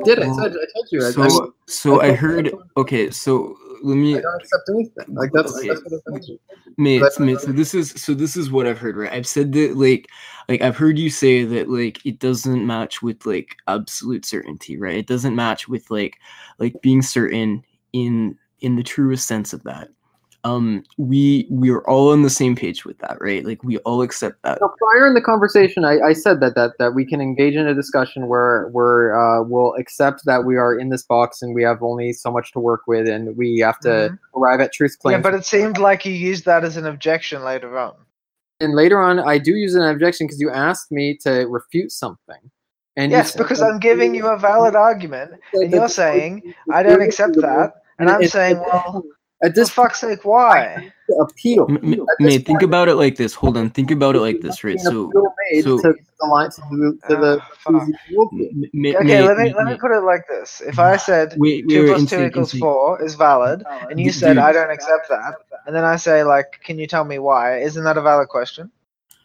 [0.05, 0.33] Did I?
[0.33, 1.03] Said, I told you.
[1.03, 5.15] I, I, so so I heard okay so let me I don't accept anything.
[5.15, 5.69] Like that's, Okay.
[5.69, 6.39] that's what I told you.
[6.77, 9.77] mate, mate so this is so this is what i've heard right i've said that
[9.77, 10.09] like
[10.49, 14.97] like i've heard you say that like it doesn't match with like absolute certainty right
[14.97, 16.17] it doesn't match with like
[16.59, 17.63] like being certain
[17.93, 19.89] in in the truest sense of that
[20.45, 24.01] um we we are all on the same page with that right like we all
[24.03, 27.21] accept that No, prior in the conversation, I, I said that, that that we can
[27.21, 31.43] engage in a discussion where where uh, we'll accept that we are in this box
[31.43, 34.19] and we have only so much to work with, and we have to Mhm.
[34.37, 35.19] arrive at truth claims.
[35.19, 37.95] Yeah, but it seemed like you used that as an objection later on.
[38.63, 42.51] and later on, I do use an objection because you asked me to refute something.
[42.97, 46.83] And you Yes, said because I'm giving you a valid argument, and you're saying I
[46.83, 49.03] don't accept that, and I'm saying, well,
[49.43, 50.93] at this fuck's sake, why?
[51.21, 51.67] appeal.
[51.69, 54.41] M- m- At mate think about it like this hold on think about it like
[54.41, 55.11] this right so
[55.63, 57.87] so- to the line to the, to the, oh, fuck.
[57.87, 58.51] to the worldview.
[58.53, 59.81] m- m- Okay, mate, let me mate, let me mate.
[59.81, 62.61] put it like this: If I said wait, wait, two wait, plus two equals Insane.
[62.61, 64.39] four is valid, and you said dude.
[64.39, 65.35] I don't accept that,
[65.67, 67.59] and then I say like, can you tell me why?
[67.61, 68.71] Isn't that a valid question?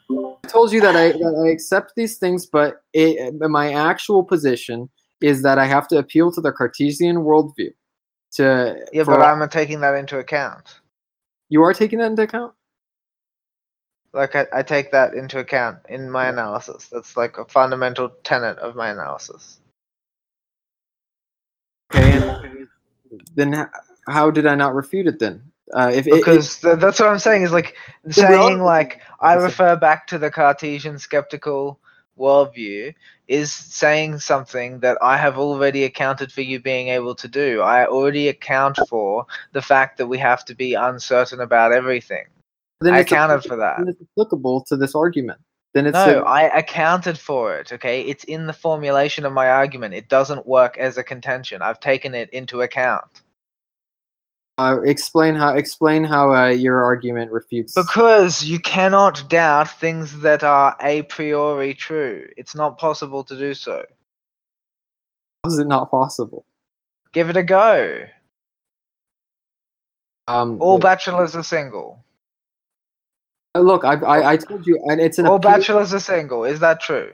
[0.09, 4.89] I told you that I that I accept these things, but it, my actual position
[5.21, 7.71] is that I have to appeal to the Cartesian worldview.
[8.35, 10.79] To Yeah, but I'm taking that into account.
[11.49, 12.53] you are taking that into account.
[14.13, 16.87] Like I, I take that into account in my analysis.
[16.91, 19.59] That's like a fundamental tenet of my analysis.
[21.95, 22.19] Okay,
[23.35, 23.69] then
[24.07, 25.43] how did I not refute it then?
[25.73, 27.75] Uh, if it- it, because th- that's what I'm saying is like
[28.11, 31.79] saying like I refer back to the Cartesian skeptical
[32.17, 32.93] worldview
[33.27, 37.61] is saying something that I have already accounted for you being able to do.
[37.61, 42.25] I already account for the fact that we have to be uncertain about everything.
[42.81, 43.77] then I accounted for that.
[43.77, 45.39] then it's applicable to this argument.
[45.73, 47.73] Then it's No, a- I accounted for it.
[47.73, 49.93] Okay, it's in the formulation of my argument.
[49.93, 51.61] It doesn't work as a contention.
[51.61, 53.21] I've taken it into account.
[54.57, 57.73] Uh, explain how explain how uh, your argument refutes.
[57.73, 62.27] Because you cannot doubt things that are a priori true.
[62.37, 63.83] It's not possible to do so.
[65.43, 66.45] How is it not possible?
[67.11, 68.05] Give it a go.
[70.27, 72.03] Um, All bachelors are single.
[73.53, 76.45] uh, look, I, I I told you, and it's an All appeal- bachelors are single.
[76.45, 77.11] Is that true?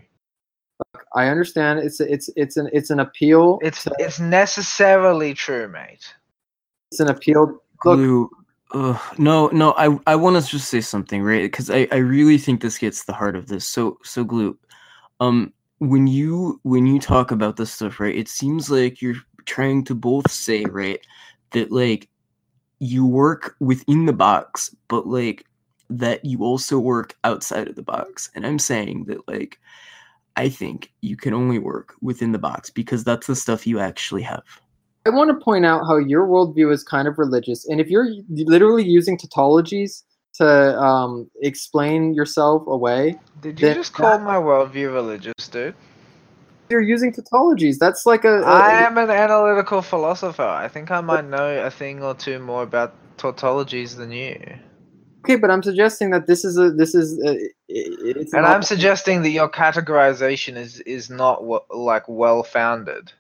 [1.14, 1.80] I understand.
[1.80, 3.60] It's it's it's an it's an appeal.
[3.62, 6.14] It's to- it's necessarily true, mate.
[6.92, 7.62] It's an appeal.
[7.86, 8.32] Look.
[8.74, 11.44] Ugh, no, no, I I want to just say something, right?
[11.44, 13.68] Because I I really think this gets the heart of this.
[13.68, 14.58] So so glue,
[15.20, 18.16] um, when you when you talk about this stuff, right?
[18.16, 19.16] It seems like you're
[19.46, 21.06] trying to both say, right,
[21.52, 22.08] that like
[22.80, 25.46] you work within the box, but like
[25.90, 28.30] that you also work outside of the box.
[28.36, 29.60] And I'm saying that like
[30.38, 34.22] I think you can only work within the box because that's the stuff you actually
[34.22, 34.44] have.
[35.06, 38.10] I want to point out how your worldview is kind of religious, and if you're
[38.30, 40.04] literally using tautologies
[40.36, 45.74] to um, explain yourself away, Did you just call my worldview religious, dude?
[46.70, 47.78] you're using tautologies.
[47.80, 50.44] That's like a, a- I am an analytical philosopher.
[50.44, 54.40] I think I might know a thing or two more about tautologies than you.
[55.26, 57.38] okay, but I'm suggesting that this is a this is a,
[57.68, 61.44] it's And I'm suggesting that your categorization is is not
[61.76, 63.12] like well founded.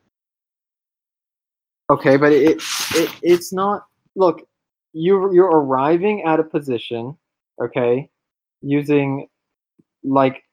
[1.91, 2.61] Okay, but it,
[2.95, 3.85] it it's not.
[4.15, 4.47] Look,
[4.93, 7.17] you you're arriving at a position,
[7.61, 8.09] okay,
[8.61, 9.27] using
[10.03, 10.43] like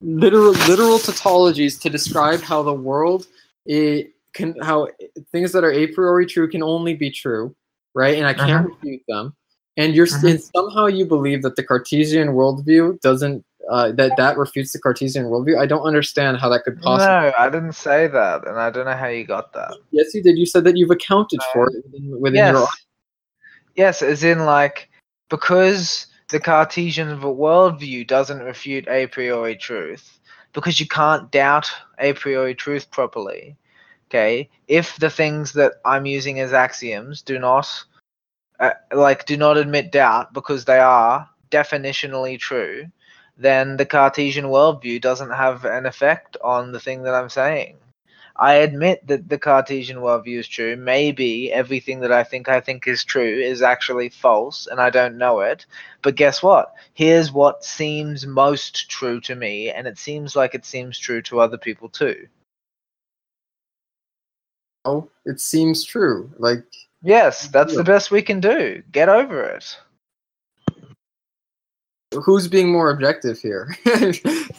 [0.00, 3.26] literal literal tautologies to describe how the world
[3.66, 4.88] it can how
[5.32, 7.54] things that are a priori true can only be true,
[7.94, 8.16] right?
[8.16, 8.68] And I can't uh-huh.
[8.68, 9.34] refute them.
[9.76, 10.58] And you're and mm-hmm.
[10.58, 15.58] somehow you believe that the Cartesian worldview doesn't uh, that that refutes the Cartesian worldview.
[15.58, 17.06] I don't understand how that could possibly.
[17.06, 19.74] No, I didn't say that, and I don't know how you got that.
[19.90, 20.38] Yes, you did.
[20.38, 22.52] You said that you've accounted for it within, within yes.
[22.52, 22.68] your
[23.76, 24.90] Yes, as in like
[25.28, 30.18] because the Cartesian worldview doesn't refute a priori truth,
[30.52, 33.56] because you can't doubt a priori truth properly.
[34.08, 37.68] Okay, if the things that I'm using as axioms do not,
[38.58, 42.86] uh, like, do not admit doubt because they are definitionally true,
[43.38, 47.76] then the Cartesian worldview doesn't have an effect on the thing that I'm saying.
[48.36, 50.76] I admit that the Cartesian worldview is true.
[50.76, 55.18] Maybe everything that I think I think is true is actually false and I don't
[55.18, 55.66] know it.
[56.02, 56.74] But guess what?
[56.94, 61.40] Here's what seems most true to me, and it seems like it seems true to
[61.40, 62.28] other people too.
[64.84, 66.30] Oh, it seems true.
[66.38, 66.64] Like
[67.02, 67.78] Yes, that's Yeah.
[67.78, 68.82] the best we can do.
[68.92, 69.76] Get over it.
[72.12, 73.76] Who's being more objective here?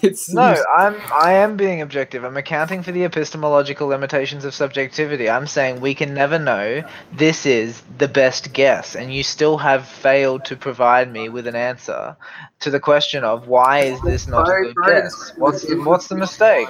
[0.02, 2.24] seems, No, I'm I am being objective.
[2.24, 5.30] I'm accounting for the epistemological limitations of subjectivity.
[5.30, 6.84] I'm saying we can never know.
[7.12, 11.56] This is the best guess, and you still have failed to provide me with an
[11.56, 12.16] answer
[12.60, 15.34] to the question of why is this not a good guess?
[15.38, 16.70] What's the, what's the mistake?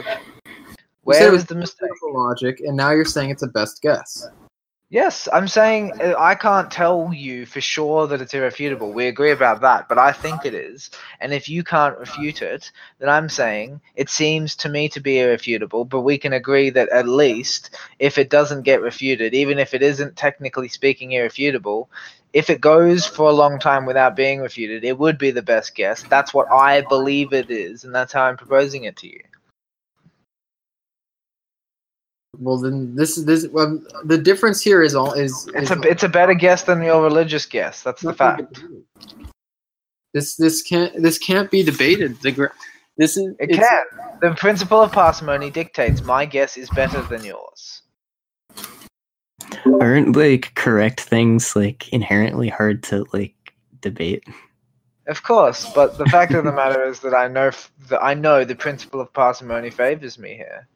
[1.04, 1.90] Where was the mistake?
[2.04, 4.28] logic, and now you're saying it's a best guess.
[4.92, 8.92] Yes, I'm saying uh, I can't tell you for sure that it's irrefutable.
[8.92, 10.90] We agree about that, but I think it is.
[11.20, 15.20] And if you can't refute it, then I'm saying it seems to me to be
[15.20, 19.76] irrefutable, but we can agree that at least if it doesn't get refuted, even if
[19.76, 21.90] it isn't technically speaking irrefutable,
[22.34, 25.76] if it goes for a long time without being refuted, it would be the best
[25.76, 26.04] guess.
[26.04, 29.22] That's what I believe it is, and that's how I'm proposing it to you.
[32.38, 33.48] Well, then this is this.
[33.48, 35.50] Well, the difference here is all is.
[35.56, 37.82] It's is a it's a better guess than your religious guess.
[37.82, 38.64] That's the fact.
[40.14, 42.22] This this can't this can't be debated.
[42.22, 42.54] The gra-
[42.98, 43.84] this is It can.
[44.22, 47.82] The principle of parsimony dictates my guess is better than yours.
[49.82, 53.36] Aren't like correct things like inherently hard to like
[53.82, 54.24] debate?
[55.08, 58.14] Of course, but the fact of the matter is that I know f- that I
[58.14, 60.68] know the principle of parsimony favors me here.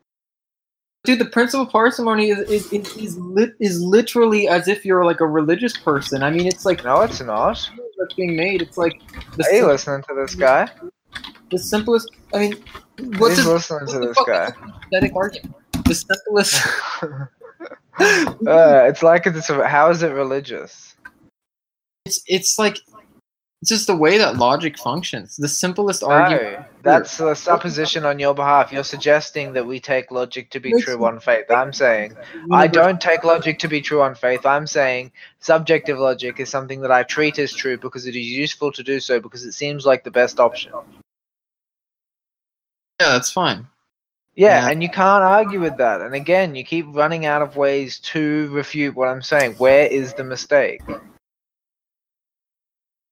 [1.03, 5.03] Dude, the principle of parsimony is is is, is, lit, is literally as if you're
[5.03, 6.23] like a religious person.
[6.23, 7.69] I mean, it's like No, it's not.
[7.99, 8.61] that's being made.
[8.61, 9.01] It's like
[9.35, 10.69] the, Are you listening to this guy?
[11.51, 12.09] the simplest.
[12.33, 12.63] I mean,
[13.17, 14.51] what's He's this listening to this guy.
[14.81, 15.55] pathetic argument?
[15.85, 16.65] The simplest.
[17.03, 20.95] uh, it's like it's how is it religious?
[22.05, 22.77] It's it's like
[23.61, 25.35] it's just the way that logic functions.
[25.35, 26.65] The simplest argument.
[26.85, 28.71] No, that's a supposition on your behalf.
[28.73, 31.45] You're suggesting that we take logic to be true on faith.
[31.49, 32.17] I'm saying
[32.51, 34.45] I don't take logic to be true on faith.
[34.45, 38.71] I'm saying subjective logic is something that I treat as true because it is useful
[38.73, 40.73] to do so because it seems like the best option.
[42.99, 43.67] Yeah, that's fine.
[44.35, 44.71] Yeah, Yeah.
[44.71, 46.01] and you can't argue with that.
[46.01, 49.53] And again, you keep running out of ways to refute what I'm saying.
[49.53, 50.81] Where is the mistake?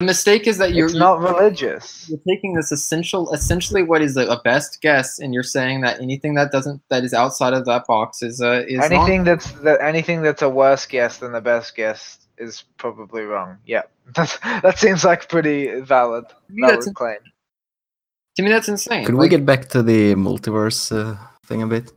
[0.01, 2.09] The mistake is that you're It's not religious.
[2.09, 6.01] you're taking this essential essentially what is a, a best guess and you're saying that
[6.01, 9.51] anything that doesn't that is outside of that box is uh is not- Anything that's
[9.65, 13.57] that anything that's a worse guess than the best guess is probably wrong.
[13.73, 13.83] Yeah,
[14.15, 16.25] that's, that seems like pretty valid.
[16.29, 17.19] to me, Valid that's, claim.
[18.37, 21.91] to me that's insane Could we get back to the multiverse uh, thing a bit?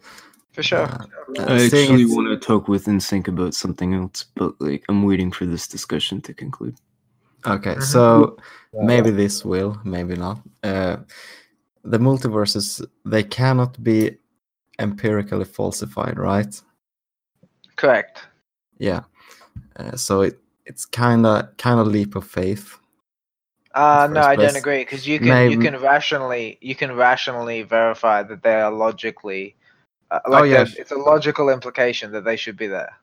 [0.52, 0.80] For sure.
[0.80, 1.06] Uh,
[1.38, 5.02] uh, I seeing actually want to talk with Insync about something else, but like I'm
[5.04, 6.76] waiting for this discussion to conclude.
[7.46, 7.82] Okay, Mhm.
[7.82, 8.36] so
[8.72, 10.40] maybe this will, maybe not.
[10.62, 10.96] Uh,
[11.84, 14.16] the multiverses they cannot be
[14.78, 16.60] empirically falsified, right?
[17.76, 18.26] Correct.
[18.78, 19.02] Yeah.
[19.76, 22.78] Uh, so it it's kind of kind of leap of faith.
[23.74, 27.62] Uh, no, first I don't agree because you can you can rationally you can rationally
[27.62, 29.56] verify that they are logically.
[30.10, 30.64] Uh, Oh, like yeah.
[30.78, 32.94] it's a logical implication that they should be there.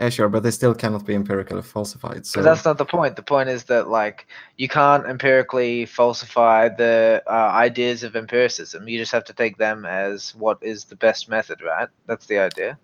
[0.00, 2.26] Yeah, sure, but they still cannot be empirically falsified.
[2.26, 3.14] So that's not the point.
[3.14, 4.26] The point is that like
[4.56, 8.88] you can't empirically falsify the uh, ideas of empiricism.
[8.88, 11.88] You just have to take them as what is the best method, right?
[12.06, 12.76] That's the idea.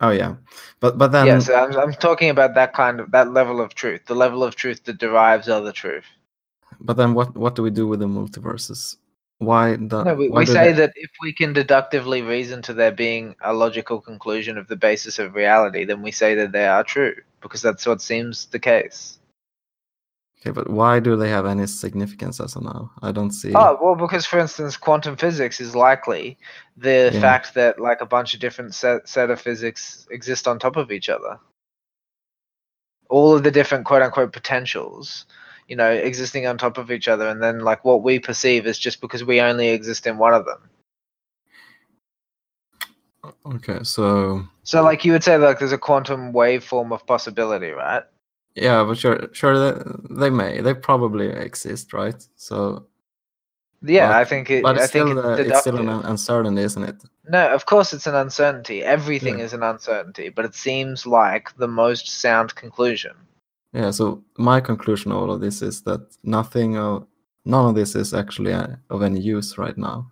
[0.00, 0.34] oh yeah,
[0.80, 3.74] but but then yeah, so I'm, I'm talking about that kind of that level of
[3.74, 6.04] truth, the level of truth that derives other truth.
[6.80, 8.98] but then what what do we do with the multiverses?
[9.38, 12.72] Why the, No, we, why we say they- that if we can deductively reason to
[12.72, 16.66] there being a logical conclusion of the basis of reality, then we say that they
[16.66, 19.18] are true because that's what seems the case.
[20.40, 22.92] Okay, but why do they have any significance as of now?
[23.02, 23.52] I don't see.
[23.54, 26.36] Oh well, because for instance, quantum physics is likely
[26.76, 27.20] the Yeah.
[27.20, 30.92] fact that like a bunch of different set set of physics exist on top of
[30.92, 31.38] each other.
[33.08, 35.24] All of the different quote unquote potentials,
[35.68, 38.78] you know, existing on top of each other, and then like what we perceive is
[38.78, 40.68] just because we only exist in one of them.
[43.46, 48.02] Okay, so So like you would say like there's a quantum waveform of possibility, right?
[48.54, 52.22] yeah, but sure, sure they, they may, they probably exist, right?
[52.36, 52.86] So,
[53.82, 54.62] Yeah, But- I think it.
[54.62, 56.96] but I it's think still it's, uh, it's still an uncertainty, isn't it?
[57.28, 58.82] No, of course it's an uncertainty.
[58.84, 59.44] Everything Yeah.
[59.46, 63.16] is an uncertainty, but it seems like the most sound conclusion.
[63.74, 63.90] Yeah.
[63.92, 67.06] So my conclusion of all of this is that nothing of
[67.44, 70.10] none of this is actually uh, of any use right now.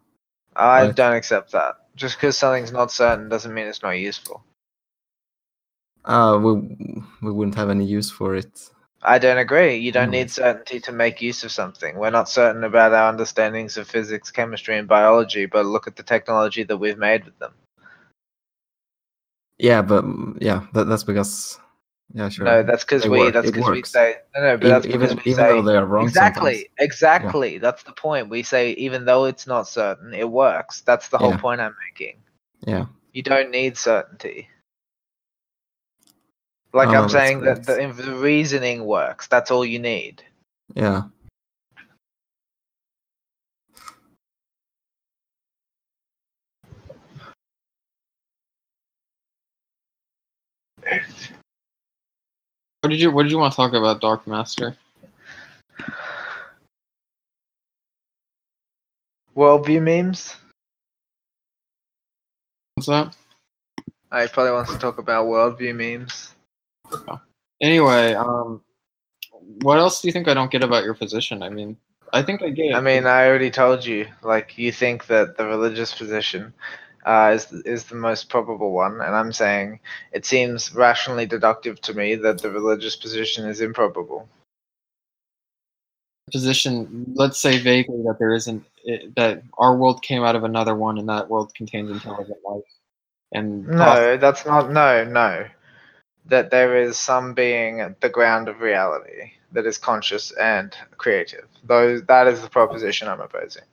[0.56, 0.96] I Right.
[0.96, 1.76] don't accept that.
[1.96, 4.44] Just because something's not certain doesn't mean it's not useful.
[6.04, 6.52] Uh, we
[7.22, 8.70] we wouldn't have any use for it.
[9.04, 9.76] I don't agree.
[9.76, 10.18] You don't No.
[10.18, 11.96] need certainty to make use of something.
[11.98, 16.02] We're not certain about our understandings of physics, chemistry, and biology, but look at the
[16.04, 17.54] technology that we've made with them.
[19.58, 20.04] Yeah, but
[20.40, 21.58] yeah, that, that's because
[22.14, 22.46] yeah, sure.
[22.46, 23.18] No, that's because we.
[23.18, 23.34] work.
[23.34, 24.16] That's because we say.
[24.34, 25.58] No, no, but even that's because even, we even say.
[25.58, 26.76] though they are wrong exactly, sometimes.
[26.78, 27.58] exactly.
[27.58, 28.30] That's the point.
[28.30, 30.82] We say even though it's not certain, it works.
[30.82, 31.36] That's the whole Yeah.
[31.38, 32.18] point I'm making.
[32.66, 32.86] Yeah.
[33.12, 34.48] You don't need certainty.
[36.72, 39.28] Like Oh, I'm saying that the, the reasoning works.
[39.28, 40.22] That's all you need.
[40.74, 41.04] Yeah.
[52.82, 54.76] What did you What did you want to talk about, Dark Master?
[59.36, 60.34] Worldview memes.
[62.74, 63.16] What's that?
[64.10, 66.34] I probably wants to talk about worldview memes.
[67.60, 68.60] Anyway, um,
[69.60, 71.44] what else do you think I don't get about your position?
[71.44, 71.76] I mean,
[72.12, 72.74] I think I get.
[72.74, 74.08] I mean, I already told you.
[74.22, 76.52] Like, you think that the religious position
[77.04, 79.80] uh, is is the most probable one, and I'm saying
[80.12, 84.28] it seems rationally deductive to me that the religious position is improbable.
[86.32, 87.12] position.
[87.14, 90.98] Let's say vaguely that there isn't it, that our world came out of another one,
[90.98, 92.62] and that world contains intelligent life.
[93.32, 94.70] And No, that's not.
[94.70, 95.46] No, no.
[96.26, 101.46] That there is some being at the ground of reality that is conscious and creative.
[101.64, 103.64] Those that is the proposition I'm opposing.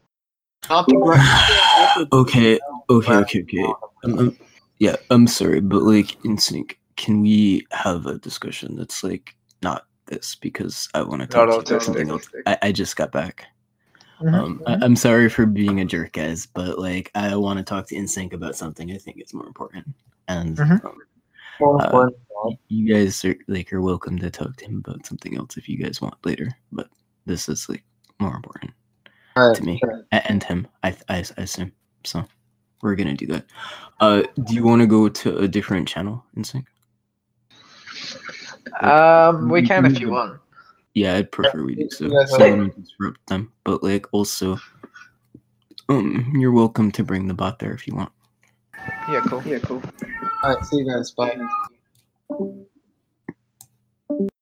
[0.69, 0.85] Not
[2.11, 2.59] Okay,
[2.89, 3.73] okay, okay, okay.
[4.03, 4.37] Um, um,
[4.77, 10.35] yeah, I'm sorry, but like Insync, can we have a discussion that's like not this
[10.35, 12.27] because I want to talk to you about something else.
[12.45, 13.45] I, I just got back.
[14.21, 17.63] Mhm, Um, I, I'm sorry for being a jerk, guys, but like I want to
[17.63, 19.87] talk to Insync about something I think is more important.
[20.27, 20.85] And Mhm.
[20.85, 22.09] um, uh,
[22.67, 25.77] you guys are like are welcome to talk to him about something else if you
[25.77, 26.51] guys want later.
[26.71, 26.89] But
[27.25, 27.83] this is like
[28.19, 28.71] more important
[29.39, 30.05] All to me sure.
[30.11, 30.67] A- and him.
[30.83, 31.71] I, I I assume
[32.05, 32.25] so.
[32.81, 33.45] We're gonna do that.
[33.99, 36.65] Uh, do you want to go to a different channel Insync?
[38.81, 40.39] Um, we can can if you want.
[40.93, 42.07] Yeah, I'd prefer we do so.
[42.07, 43.51] Yeah, So I don't disrupt them.
[43.63, 44.59] But like also,
[45.89, 48.11] um, you're welcome to bring the bot there if you want.
[49.09, 49.43] Yeah, cool.
[49.45, 49.81] Yeah, cool.
[50.43, 51.11] All right, see you guys.
[51.11, 51.37] Bye.